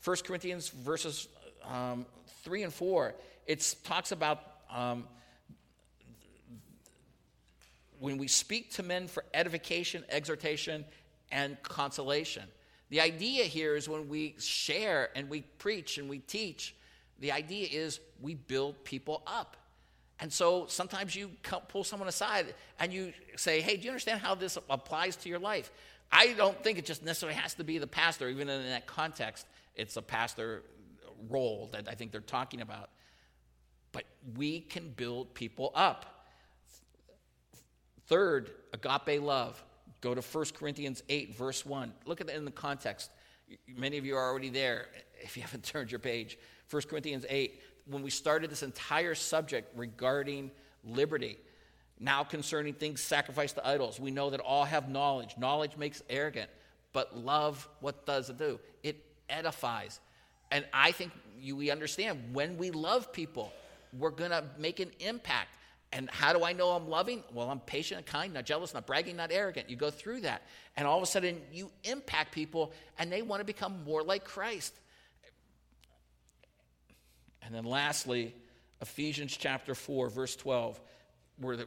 1 0.02 0.16
Corinthians 0.24 0.70
verses 0.70 1.28
um, 1.70 2.06
3 2.42 2.62
and 2.62 2.72
4, 2.72 3.14
it 3.46 3.76
talks 3.84 4.12
about 4.12 4.42
um, 4.74 5.04
when 7.98 8.16
we 8.16 8.26
speak 8.26 8.72
to 8.76 8.82
men 8.82 9.08
for 9.08 9.26
edification, 9.34 10.04
exhortation, 10.08 10.86
and 11.30 11.62
consolation. 11.62 12.44
The 12.88 13.02
idea 13.02 13.44
here 13.44 13.76
is 13.76 13.90
when 13.90 14.08
we 14.08 14.36
share 14.38 15.10
and 15.14 15.28
we 15.28 15.42
preach 15.42 15.98
and 15.98 16.08
we 16.08 16.20
teach, 16.20 16.74
the 17.18 17.32
idea 17.32 17.68
is 17.70 18.00
we 18.22 18.36
build 18.36 18.84
people 18.84 19.22
up. 19.26 19.58
And 20.20 20.32
so 20.32 20.66
sometimes 20.66 21.14
you 21.14 21.30
pull 21.68 21.84
someone 21.84 22.08
aside 22.08 22.54
and 22.80 22.92
you 22.92 23.12
say, 23.36 23.60
hey, 23.60 23.76
do 23.76 23.84
you 23.84 23.90
understand 23.90 24.20
how 24.20 24.34
this 24.34 24.58
applies 24.68 25.14
to 25.16 25.28
your 25.28 25.38
life? 25.38 25.70
I 26.10 26.32
don't 26.32 26.60
think 26.62 26.78
it 26.78 26.84
just 26.84 27.04
necessarily 27.04 27.38
has 27.38 27.54
to 27.54 27.64
be 27.64 27.78
the 27.78 27.86
pastor, 27.86 28.28
even 28.28 28.48
in 28.48 28.66
that 28.66 28.86
context, 28.86 29.46
it's 29.74 29.96
a 29.96 30.02
pastor 30.02 30.62
role 31.28 31.68
that 31.72 31.88
I 31.88 31.94
think 31.94 32.12
they're 32.12 32.20
talking 32.20 32.60
about. 32.60 32.90
But 33.92 34.04
we 34.36 34.60
can 34.60 34.90
build 34.90 35.34
people 35.34 35.70
up. 35.74 36.26
Third, 38.06 38.50
agape 38.72 39.22
love. 39.22 39.62
Go 40.00 40.14
to 40.14 40.20
1 40.20 40.44
Corinthians 40.58 41.02
8, 41.08 41.36
verse 41.36 41.64
1. 41.66 41.92
Look 42.06 42.20
at 42.20 42.28
it 42.28 42.36
in 42.36 42.44
the 42.44 42.50
context. 42.50 43.10
Many 43.66 43.98
of 43.98 44.06
you 44.06 44.16
are 44.16 44.28
already 44.28 44.50
there 44.50 44.86
if 45.20 45.36
you 45.36 45.42
haven't 45.42 45.62
turned 45.64 45.90
your 45.90 45.98
page. 45.98 46.38
1 46.70 46.82
Corinthians 46.82 47.24
8, 47.28 47.60
when 47.88 48.02
we 48.02 48.10
started 48.10 48.50
this 48.50 48.62
entire 48.62 49.14
subject 49.14 49.76
regarding 49.76 50.50
liberty, 50.84 51.38
now 52.00 52.22
concerning 52.22 52.74
things 52.74 53.00
sacrificed 53.00 53.56
to 53.56 53.66
idols, 53.66 53.98
we 53.98 54.10
know 54.10 54.30
that 54.30 54.40
all 54.40 54.64
have 54.64 54.88
knowledge. 54.88 55.34
Knowledge 55.36 55.76
makes 55.76 56.02
arrogant, 56.08 56.50
but 56.92 57.16
love, 57.16 57.68
what 57.80 58.06
does 58.06 58.30
it 58.30 58.38
do? 58.38 58.60
It 58.82 59.04
edifies. 59.28 60.00
And 60.50 60.64
I 60.72 60.92
think 60.92 61.12
you, 61.40 61.56
we 61.56 61.70
understand 61.70 62.22
when 62.32 62.56
we 62.56 62.70
love 62.70 63.12
people, 63.12 63.52
we're 63.98 64.10
going 64.10 64.30
to 64.30 64.44
make 64.58 64.80
an 64.80 64.90
impact. 65.00 65.48
And 65.92 66.10
how 66.10 66.34
do 66.34 66.44
I 66.44 66.52
know 66.52 66.70
I'm 66.70 66.88
loving? 66.88 67.24
Well, 67.32 67.50
I'm 67.50 67.60
patient 67.60 67.98
and 67.98 68.06
kind, 68.06 68.34
not 68.34 68.44
jealous, 68.44 68.74
not 68.74 68.86
bragging, 68.86 69.16
not 69.16 69.32
arrogant. 69.32 69.70
You 69.70 69.76
go 69.76 69.90
through 69.90 70.20
that. 70.20 70.42
And 70.76 70.86
all 70.86 70.98
of 70.98 71.02
a 71.02 71.06
sudden, 71.06 71.40
you 71.50 71.70
impact 71.84 72.32
people 72.32 72.72
and 72.98 73.10
they 73.10 73.22
want 73.22 73.40
to 73.40 73.44
become 73.44 73.84
more 73.84 74.02
like 74.02 74.24
Christ. 74.24 74.74
And 77.48 77.56
then 77.56 77.64
lastly, 77.64 78.36
Ephesians 78.80 79.36
chapter 79.36 79.74
4, 79.74 80.10
verse 80.10 80.36
12, 80.36 80.78
where 81.40 81.56
the, 81.56 81.66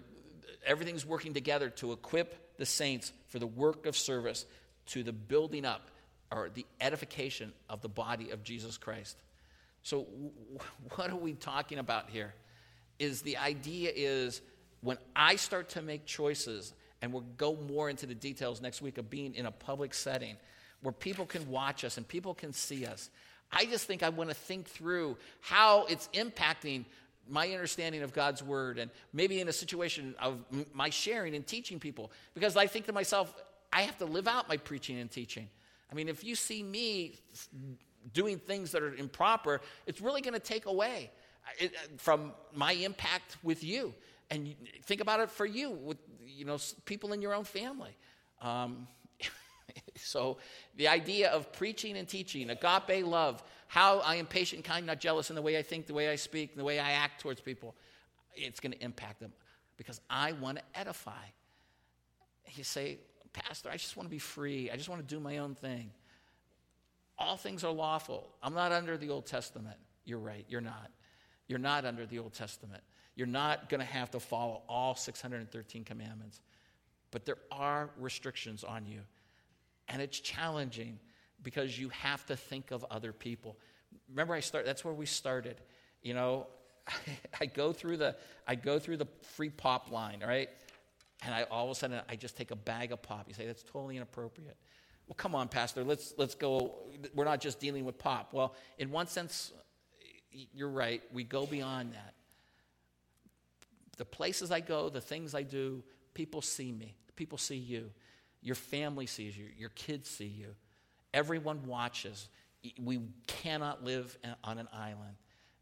everything's 0.65 1.05
working 1.05 1.33
together 1.33 1.69
to 1.71 1.91
equip 1.91 2.55
the 2.57 2.65
saints 2.65 3.11
for 3.27 3.39
the 3.39 3.47
work 3.47 3.85
of 3.87 3.97
service 3.97 4.45
to 4.87 5.01
the 5.01 5.11
building 5.11 5.65
up 5.65 5.89
or 6.31 6.49
the 6.53 6.65
edification 6.79 7.51
of 7.67 7.81
the 7.81 7.89
body 7.89 8.29
of 8.29 8.43
Jesus 8.43 8.77
Christ. 8.77 9.17
So, 9.81 10.05
what 10.95 11.09
are 11.09 11.15
we 11.17 11.33
talking 11.33 11.79
about 11.79 12.09
here? 12.09 12.33
is 13.01 13.23
the 13.23 13.37
idea 13.37 13.91
is 13.93 14.41
when 14.81 14.97
I 15.15 15.35
start 15.35 15.69
to 15.69 15.81
make 15.81 16.05
choices, 16.05 16.71
and 17.01 17.11
we'll 17.11 17.25
go 17.35 17.55
more 17.55 17.89
into 17.89 18.05
the 18.05 18.13
details 18.13 18.61
next 18.61 18.79
week 18.79 18.99
of 18.99 19.09
being 19.09 19.33
in 19.33 19.47
a 19.47 19.51
public 19.51 19.95
setting 19.95 20.37
where 20.81 20.91
people 20.91 21.25
can 21.25 21.49
watch 21.49 21.83
us 21.83 21.97
and 21.97 22.07
people 22.07 22.35
can 22.35 22.53
see 22.53 22.85
us. 22.85 23.09
I 23.51 23.65
just 23.65 23.85
think 23.85 24.03
I 24.03 24.09
want 24.09 24.29
to 24.29 24.35
think 24.35 24.67
through 24.67 25.17
how 25.41 25.85
it's 25.85 26.09
impacting 26.13 26.85
my 27.27 27.49
understanding 27.51 28.01
of 28.01 28.13
God's 28.13 28.43
word 28.43 28.77
and 28.79 28.91
maybe 29.13 29.39
in 29.39 29.47
a 29.47 29.53
situation 29.53 30.15
of 30.19 30.39
my 30.73 30.89
sharing 30.89 31.35
and 31.35 31.45
teaching 31.45 31.79
people 31.79 32.11
because 32.33 32.57
I 32.57 32.67
think 32.67 32.85
to 32.87 32.93
myself, 32.93 33.33
I 33.71 33.81
have 33.81 33.97
to 33.99 34.05
live 34.05 34.27
out 34.27 34.49
my 34.49 34.57
preaching 34.57 34.99
and 34.99 35.09
teaching. 35.09 35.47
I 35.91 35.95
mean, 35.95 36.09
if 36.09 36.23
you 36.23 36.35
see 36.35 36.63
me 36.63 37.15
doing 38.13 38.37
things 38.37 38.71
that 38.71 38.81
are 38.81 38.93
improper, 38.95 39.61
it's 39.85 40.01
really 40.01 40.21
going 40.21 40.33
to 40.33 40.39
take 40.39 40.65
away 40.65 41.11
from 41.97 42.33
my 42.53 42.73
impact 42.73 43.37
with 43.43 43.63
you. 43.63 43.93
And 44.29 44.55
think 44.83 45.01
about 45.01 45.19
it 45.19 45.29
for 45.29 45.45
you, 45.45 45.71
with 45.71 45.97
you 46.25 46.45
know 46.45 46.57
people 46.85 47.11
in 47.11 47.21
your 47.21 47.33
own 47.33 47.43
family. 47.43 47.91
Um, 48.41 48.87
so 49.95 50.37
the 50.75 50.87
idea 50.87 51.29
of 51.29 51.51
preaching 51.53 51.97
and 51.97 52.07
teaching, 52.07 52.49
agape 52.49 53.05
love, 53.05 53.43
how 53.67 53.99
I 53.99 54.15
am 54.15 54.25
patient, 54.25 54.63
kind, 54.63 54.85
not 54.85 54.99
jealous 54.99 55.29
in 55.29 55.35
the 55.35 55.41
way 55.41 55.57
I 55.57 55.61
think, 55.61 55.87
the 55.87 55.93
way 55.93 56.09
I 56.09 56.15
speak, 56.15 56.55
the 56.55 56.63
way 56.63 56.79
I 56.79 56.91
act 56.91 57.21
towards 57.21 57.41
people, 57.41 57.75
it's 58.35 58.59
going 58.59 58.73
to 58.73 58.83
impact 58.83 59.19
them 59.19 59.31
because 59.77 60.01
I 60.09 60.33
want 60.33 60.57
to 60.57 60.63
edify. 60.79 61.23
You 62.53 62.63
say, 62.63 62.99
Pastor, 63.33 63.69
I 63.69 63.77
just 63.77 63.95
want 63.95 64.07
to 64.07 64.11
be 64.11 64.19
free. 64.19 64.69
I 64.69 64.75
just 64.75 64.89
want 64.89 65.07
to 65.07 65.15
do 65.15 65.19
my 65.19 65.37
own 65.37 65.55
thing. 65.55 65.91
All 67.17 67.37
things 67.37 67.63
are 67.63 67.71
lawful. 67.71 68.27
I'm 68.43 68.53
not 68.53 68.71
under 68.71 68.97
the 68.97 69.09
Old 69.09 69.25
Testament. 69.25 69.77
You're 70.05 70.19
right, 70.19 70.45
you're 70.49 70.61
not. 70.61 70.91
You're 71.47 71.59
not 71.59 71.85
under 71.85 72.05
the 72.05 72.19
Old 72.19 72.33
Testament. 72.33 72.83
You're 73.15 73.27
not 73.27 73.69
going 73.69 73.79
to 73.79 73.85
have 73.85 74.11
to 74.11 74.19
follow 74.19 74.63
all 74.67 74.95
613 74.95 75.83
commandments. 75.83 76.41
But 77.11 77.25
there 77.25 77.37
are 77.51 77.89
restrictions 77.97 78.63
on 78.63 78.85
you. 78.85 79.01
And 79.87 80.01
it's 80.01 80.19
challenging 80.19 80.99
because 81.43 81.77
you 81.77 81.89
have 81.89 82.25
to 82.27 82.35
think 82.35 82.71
of 82.71 82.85
other 82.89 83.11
people. 83.11 83.57
Remember 84.09 84.33
I 84.33 84.39
start 84.39 84.65
that's 84.65 84.85
where 84.85 84.93
we 84.93 85.05
started. 85.05 85.59
You 86.01 86.13
know, 86.13 86.47
I 87.39 87.45
go 87.45 87.73
through 87.73 87.97
the 87.97 88.15
I 88.47 88.55
go 88.55 88.79
through 88.79 88.97
the 88.97 89.07
free 89.35 89.49
pop 89.49 89.91
line, 89.91 90.23
right? 90.25 90.49
And 91.23 91.33
I 91.33 91.43
all 91.43 91.65
of 91.65 91.71
a 91.71 91.75
sudden 91.75 92.01
I 92.09 92.15
just 92.15 92.37
take 92.37 92.51
a 92.51 92.55
bag 92.55 92.91
of 92.91 93.01
pop. 93.01 93.27
You 93.27 93.33
say 93.33 93.45
that's 93.45 93.63
totally 93.63 93.97
inappropriate. 93.97 94.57
Well, 95.07 95.15
come 95.15 95.35
on, 95.35 95.47
Pastor, 95.49 95.83
let's 95.83 96.13
let's 96.17 96.35
go. 96.35 96.75
We're 97.13 97.25
not 97.25 97.41
just 97.41 97.59
dealing 97.59 97.85
with 97.85 97.97
pop. 97.97 98.33
Well, 98.33 98.55
in 98.77 98.91
one 98.91 99.07
sense, 99.07 99.51
you're 100.53 100.69
right, 100.69 101.01
we 101.11 101.23
go 101.23 101.45
beyond 101.45 101.93
that. 101.93 102.13
The 103.97 104.05
places 104.05 104.51
I 104.51 104.61
go, 104.61 104.89
the 104.89 105.01
things 105.01 105.35
I 105.35 105.43
do, 105.43 105.83
people 106.13 106.41
see 106.41 106.71
me. 106.71 106.95
People 107.15 107.37
see 107.37 107.57
you. 107.57 107.91
Your 108.41 108.55
family 108.55 109.05
sees 109.05 109.37
you. 109.37 109.45
Your 109.57 109.69
kids 109.69 110.09
see 110.09 110.25
you. 110.25 110.55
Everyone 111.13 111.65
watches. 111.65 112.29
We 112.79 113.01
cannot 113.27 113.83
live 113.83 114.17
on 114.43 114.57
an 114.57 114.67
island. 114.73 115.15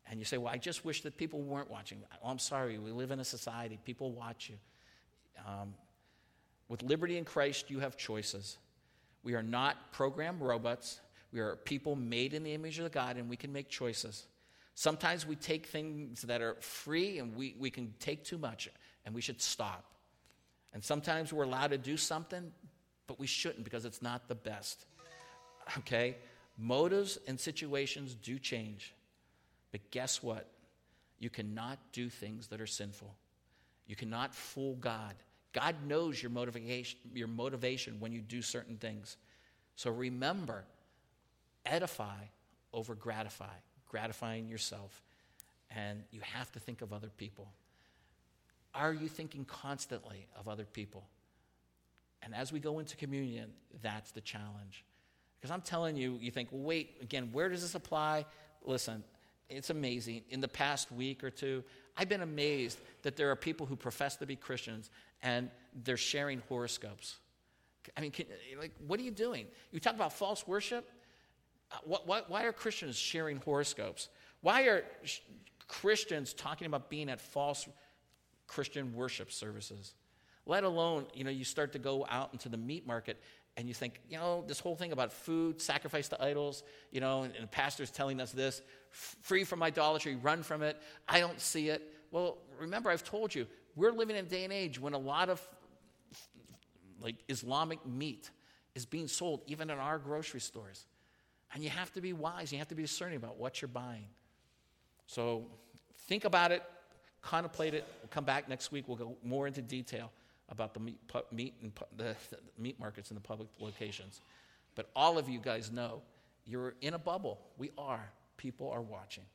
And 0.10 0.20
you 0.20 0.26
say, 0.26 0.38
Well, 0.38 0.52
I 0.52 0.58
just 0.58 0.86
wish 0.86 1.02
that 1.04 1.18
people 1.18 1.42
weren't 1.42 1.70
watching. 1.70 2.00
Oh, 2.24 2.30
I'm 2.30 2.40
sorry. 2.40 2.78
We 2.78 2.92
live 2.92 3.12
in 3.12 3.20
a 3.20 3.26
society. 3.26 3.80
People 3.86 4.12
watch 4.12 4.50
you. 4.50 4.56
Um, 5.46 5.74
with 6.68 6.84
liberty 6.84 7.18
in 7.18 7.26
Christ, 7.26 7.70
you 7.70 7.80
have 7.80 7.98
choices. 7.98 8.58
We 9.24 9.34
are 9.34 9.44
not 9.44 9.92
programmed 9.92 10.42
robots. 10.42 11.02
We 11.32 11.40
are 11.40 11.58
people 11.58 11.96
made 11.96 12.34
in 12.34 12.44
the 12.44 12.54
image 12.54 12.80
of 12.80 12.92
God, 12.92 13.18
and 13.18 13.30
we 13.30 13.36
can 13.36 13.52
make 13.52 13.70
choices. 13.70 14.26
Sometimes 14.80 15.28
we 15.28 15.36
take 15.36 15.66
things 15.66 16.22
that 16.22 16.42
are 16.42 16.56
free 16.62 17.20
and 17.20 17.36
we, 17.36 17.54
we 17.60 17.70
can 17.70 17.94
take 18.00 18.24
too 18.24 18.38
much 18.38 18.70
and 19.06 19.14
we 19.14 19.20
should 19.20 19.42
stop. 19.42 19.84
And 20.74 20.82
sometimes 20.82 21.34
we're 21.34 21.44
allowed 21.44 21.72
to 21.72 21.78
do 21.78 21.98
something, 21.98 22.54
but 23.10 23.20
we 23.20 23.26
shouldn't 23.26 23.64
because 23.64 23.86
it's 23.86 24.04
not 24.04 24.28
the 24.28 24.36
best. 24.36 24.86
Okay? 25.80 26.16
Motives 26.60 27.18
and 27.28 27.40
situations 27.40 28.14
do 28.14 28.38
change. 28.38 28.94
But 29.72 29.82
guess 29.90 30.22
what? 30.22 30.46
You 31.18 31.32
cannot 31.32 31.80
do 31.92 32.08
things 32.08 32.48
that 32.48 32.62
are 32.62 32.68
sinful. 32.68 33.12
You 33.88 33.96
cannot 33.96 34.36
fool 34.36 34.76
God. 34.76 35.16
God 35.54 35.76
knows 35.88 36.22
your 36.22 36.30
motivation, 36.30 37.00
your 37.16 37.28
motivation 37.28 38.00
when 38.00 38.12
you 38.12 38.22
do 38.22 38.44
certain 38.44 38.78
things. 38.78 39.18
So 39.76 39.90
remember, 39.90 40.66
edify 41.66 42.26
over 42.72 42.94
gratify 42.94 43.56
gratifying 43.90 44.48
yourself, 44.48 45.02
and 45.76 46.04
you 46.12 46.22
have 46.22 46.52
to 46.52 46.60
think 46.60 46.82
of 46.82 46.94
other 46.94 47.10
people. 47.18 47.52
Are 48.76 48.94
you 48.94 49.08
thinking 49.08 49.46
constantly 49.46 50.28
of 50.38 50.48
other 50.48 50.66
people? 50.66 51.08
And 52.22 52.36
as 52.36 52.52
we 52.52 52.60
go 52.60 52.80
into 52.80 52.98
communion, 52.98 53.52
that's 53.82 54.12
the 54.12 54.22
challenge. 54.22 54.84
Because 55.40 55.52
I'm 55.52 55.62
telling 55.62 55.96
you, 55.96 56.18
you 56.20 56.32
think, 56.32 56.50
well, 56.52 56.64
wait, 56.64 56.98
again, 57.02 57.30
where 57.32 57.50
does 57.50 57.62
this 57.62 57.76
apply? 57.76 58.26
Listen, 58.66 59.04
it's 59.50 59.70
amazing. 59.70 60.24
In 60.30 60.42
the 60.42 60.48
past 60.48 60.92
week 60.92 61.24
or 61.24 61.30
two, 61.30 61.64
I've 61.98 62.10
been 62.10 62.22
amazed 62.22 62.80
that 63.04 63.16
there 63.16 63.32
are 63.32 63.36
people 63.36 63.66
who 63.66 63.76
profess 63.76 64.18
to 64.18 64.26
be 64.26 64.36
Christians 64.36 64.90
and 65.22 65.50
they're 65.84 65.98
sharing 65.98 66.42
horoscopes. 66.50 67.18
I 67.98 68.02
mean, 68.02 68.12
can, 68.12 68.26
like, 68.60 68.74
what 68.86 69.00
are 69.00 69.04
you 69.04 69.12
doing? 69.12 69.48
You 69.72 69.80
talk 69.80 69.96
about 69.96 70.14
false 70.14 70.48
worship. 70.48 70.90
Uh, 71.72 71.78
what, 71.84 72.08
what, 72.08 72.30
why 72.30 72.44
are 72.44 72.54
Christians 72.54 72.96
sharing 72.98 73.38
horoscopes? 73.38 74.10
Why 74.42 74.64
are 74.64 74.84
sh- 75.04 75.20
Christians 75.68 76.34
talking 76.34 76.68
about 76.68 76.90
being 76.90 77.10
at 77.10 77.20
false 77.20 77.68
Christian 78.48 78.94
worship 78.94 79.32
services? 79.32 79.94
Let 80.50 80.64
alone, 80.64 81.06
you 81.14 81.24
know, 81.24 81.30
you 81.30 81.44
start 81.44 81.74
to 81.74 81.80
go 81.80 82.08
out 82.10 82.30
into 82.34 82.50
the 82.50 82.58
meat 82.58 82.88
market 82.88 83.22
and 83.56 83.68
you 83.68 83.76
think, 83.76 84.02
you 84.10 84.18
know, 84.18 84.44
this 84.48 84.60
whole 84.60 84.76
thing 84.76 84.92
about 84.92 85.14
food, 85.14 85.62
sacrifice 85.62 86.10
to 86.10 86.20
idols, 86.20 86.64
you 86.92 87.02
know, 87.02 87.22
and, 87.22 87.36
and 87.36 87.44
the 87.44 87.48
pastor's 87.48 87.92
telling 87.92 88.20
us 88.20 88.32
this 88.32 88.64
free 88.90 89.44
from 89.44 89.62
idolatry, 89.62 90.16
run 90.16 90.42
from 90.42 90.64
it. 90.64 90.82
I 91.08 91.20
don't 91.20 91.40
see 91.40 91.70
it. 91.70 91.94
Well, 92.10 92.40
remember, 92.60 92.90
I've 92.90 93.04
told 93.04 93.36
you, 93.36 93.46
we're 93.76 93.92
living 93.92 94.16
in 94.16 94.26
a 94.26 94.28
day 94.28 94.44
and 94.44 94.52
age 94.52 94.80
when 94.80 94.94
a 94.94 94.98
lot 94.98 95.30
of 95.30 95.40
like 97.00 97.18
Islamic 97.28 97.86
meat 97.86 98.32
is 98.74 98.88
being 98.88 99.08
sold 99.08 99.44
even 99.46 99.70
in 99.70 99.78
our 99.78 100.00
grocery 100.00 100.40
stores. 100.40 100.88
And 101.54 101.64
you 101.64 101.70
have 101.70 101.94
to 101.94 102.02
be 102.02 102.14
wise, 102.14 102.52
you 102.52 102.58
have 102.58 102.70
to 102.70 102.76
be 102.76 102.82
discerning 102.82 103.18
about 103.18 103.38
what 103.38 103.62
you're 103.62 103.70
buying. 103.70 104.08
So 105.06 105.46
think 106.08 106.26
about 106.26 106.52
it, 106.52 106.64
contemplate 107.22 107.76
it. 107.76 107.86
We'll 108.02 108.10
come 108.10 108.26
back 108.26 108.50
next 108.50 108.72
week, 108.72 108.88
we'll 108.88 108.98
go 108.98 109.16
more 109.24 109.46
into 109.46 109.62
detail 109.62 110.12
about 110.50 110.74
the 110.74 110.80
meat, 110.80 111.00
meat 111.32 111.54
and 111.62 111.72
the, 111.96 112.16
the 112.30 112.38
meat 112.58 112.80
markets 112.80 113.12
in 113.12 113.16
the 113.16 113.22
public 113.22 113.48
locations. 113.60 114.22
But 114.76 114.90
all 114.96 115.18
of 115.18 115.30
you 115.30 115.40
guys 115.40 115.72
know 115.72 116.02
you're 116.46 116.76
in 116.82 116.94
a 116.94 117.00
bubble. 117.00 117.40
We 117.58 117.72
are. 117.78 118.12
People 118.38 118.70
are 118.72 118.82
watching. 118.82 119.26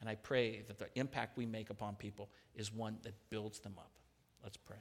And 0.00 0.08
I 0.08 0.14
pray 0.14 0.62
that 0.68 0.78
the 0.78 0.86
impact 0.94 1.36
we 1.36 1.46
make 1.46 1.70
upon 1.70 1.94
people 1.96 2.30
is 2.54 2.72
one 2.72 2.96
that 3.02 3.14
builds 3.28 3.60
them 3.60 3.74
up. 3.76 3.90
Let's 4.42 4.56
pray. 4.56 4.76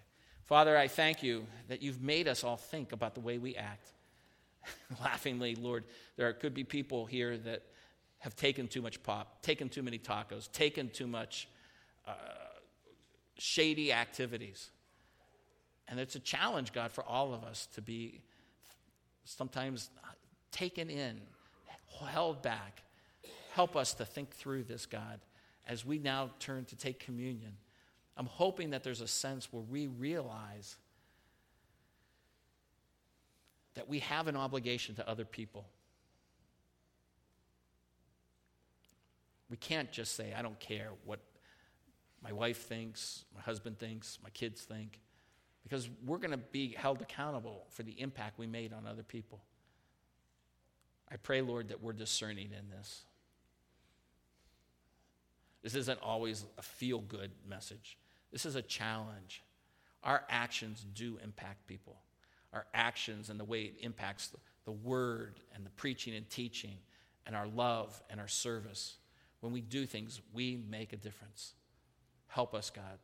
Father, 0.45 0.78
I 0.78 0.88
thank 0.88 1.21
you 1.21 1.45
that 1.67 1.82
you've 1.82 2.02
made 2.02 2.28
us 2.28 2.43
all 2.43 2.58
think 2.58 2.91
about 2.91 3.13
the 3.15 3.21
way 3.21 3.38
we 3.38 3.56
act. 3.56 3.91
Laughingly, 5.02 5.56
Lord, 5.56 5.84
there 6.15 6.32
could 6.34 6.54
be 6.54 6.63
people 6.63 7.06
here 7.06 7.38
that 7.38 7.63
have 8.19 8.36
taken 8.36 8.67
too 8.67 8.82
much 8.82 9.02
pop, 9.04 9.41
taken 9.41 9.69
too 9.69 9.84
many 9.84 9.97
tacos, 9.97 10.52
taken 10.52 10.89
too 10.89 11.08
much 11.08 11.47
uh, 12.08 12.13
shady 13.38 13.93
activities. 13.93 14.71
And 15.89 15.99
it's 15.99 16.15
a 16.15 16.19
challenge, 16.19 16.71
God, 16.71 16.91
for 16.91 17.04
all 17.04 17.34
of 17.34 17.43
us 17.43 17.67
to 17.73 17.82
be 17.82 18.21
sometimes 19.23 19.89
taken 20.52 20.89
in, 20.89 21.19
held 22.08 22.43
back. 22.43 22.84
Help 23.54 23.75
us 23.75 23.93
to 23.95 24.06
think 24.06 24.32
through 24.32 24.63
this, 24.63 24.86
God, 24.86 25.19
as 25.67 25.84
we 25.84 25.97
now 25.97 26.30
turn 26.39 26.65
to 26.65 26.75
take 26.75 26.99
communion. 26.99 27.54
I'm 28.15 28.28
hoping 28.28 28.69
that 28.69 28.84
there's 28.84 29.02
a 29.02 29.08
sense 29.08 29.52
where 29.52 29.63
we 29.63 29.88
realize 29.88 30.78
that 33.73 33.89
we 33.89 33.99
have 33.99 34.28
an 34.28 34.36
obligation 34.36 34.93
to 34.95 35.10
other 35.10 35.25
people. 35.25 35.65
We 39.49 39.58
can't 39.58 39.91
just 39.91 40.15
say, 40.15 40.34
I 40.38 40.43
don't 40.43 40.60
care 40.60 40.89
what 41.06 41.19
my 42.21 42.32
wife 42.32 42.67
thinks, 42.67 43.23
my 43.36 43.41
husband 43.41 43.80
thinks, 43.80 44.19
my 44.23 44.30
kids 44.30 44.62
think 44.62 44.99
because 45.70 45.88
we're 46.06 46.18
going 46.18 46.32
to 46.32 46.38
be 46.38 46.70
held 46.70 47.02
accountable 47.02 47.66
for 47.70 47.84
the 47.84 47.92
impact 48.02 48.40
we 48.40 48.48
made 48.48 48.74
on 48.74 48.88
other 48.88 49.04
people. 49.04 49.40
I 51.12 51.18
pray, 51.18 51.42
Lord, 51.42 51.70
that 51.70 51.84
we're 51.84 51.94
discerning 51.94 52.50
in 52.58 52.70
this. 52.76 53.04
This 55.62 55.76
isn't 55.76 56.00
always 56.02 56.46
a 56.58 56.62
feel 56.62 57.00
good 57.00 57.32
message, 57.48 57.98
this 58.32 58.46
is 58.46 58.56
a 58.56 58.62
challenge. 58.62 59.44
Our 60.02 60.24
actions 60.30 60.86
do 60.94 61.18
impact 61.22 61.68
people. 61.68 61.98
Our 62.54 62.66
actions 62.74 63.30
and 63.30 63.38
the 63.38 63.44
way 63.44 63.64
it 63.64 63.74
impacts 63.82 64.32
the 64.64 64.72
word 64.72 65.42
and 65.54 65.66
the 65.66 65.70
preaching 65.72 66.16
and 66.16 66.28
teaching 66.30 66.78
and 67.26 67.36
our 67.36 67.48
love 67.48 68.02
and 68.10 68.18
our 68.18 68.28
service. 68.30 68.96
When 69.42 69.52
we 69.52 69.60
do 69.60 69.86
things, 69.86 70.22
we 70.34 70.56
make 70.70 70.94
a 70.94 70.96
difference. 70.96 71.52
Help 72.28 72.56
us, 72.56 72.70
God 72.70 72.98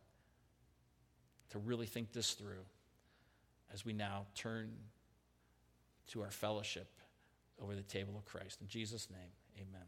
to 1.49 1.59
really 1.59 1.85
think 1.85 2.11
this 2.11 2.33
through 2.33 2.65
as 3.73 3.85
we 3.85 3.93
now 3.93 4.25
turn 4.35 4.71
to 6.07 6.21
our 6.21 6.31
fellowship 6.31 6.87
over 7.61 7.75
the 7.75 7.83
table 7.83 8.15
of 8.17 8.25
Christ. 8.25 8.61
In 8.61 8.67
Jesus' 8.67 9.09
name, 9.09 9.31
amen. 9.57 9.87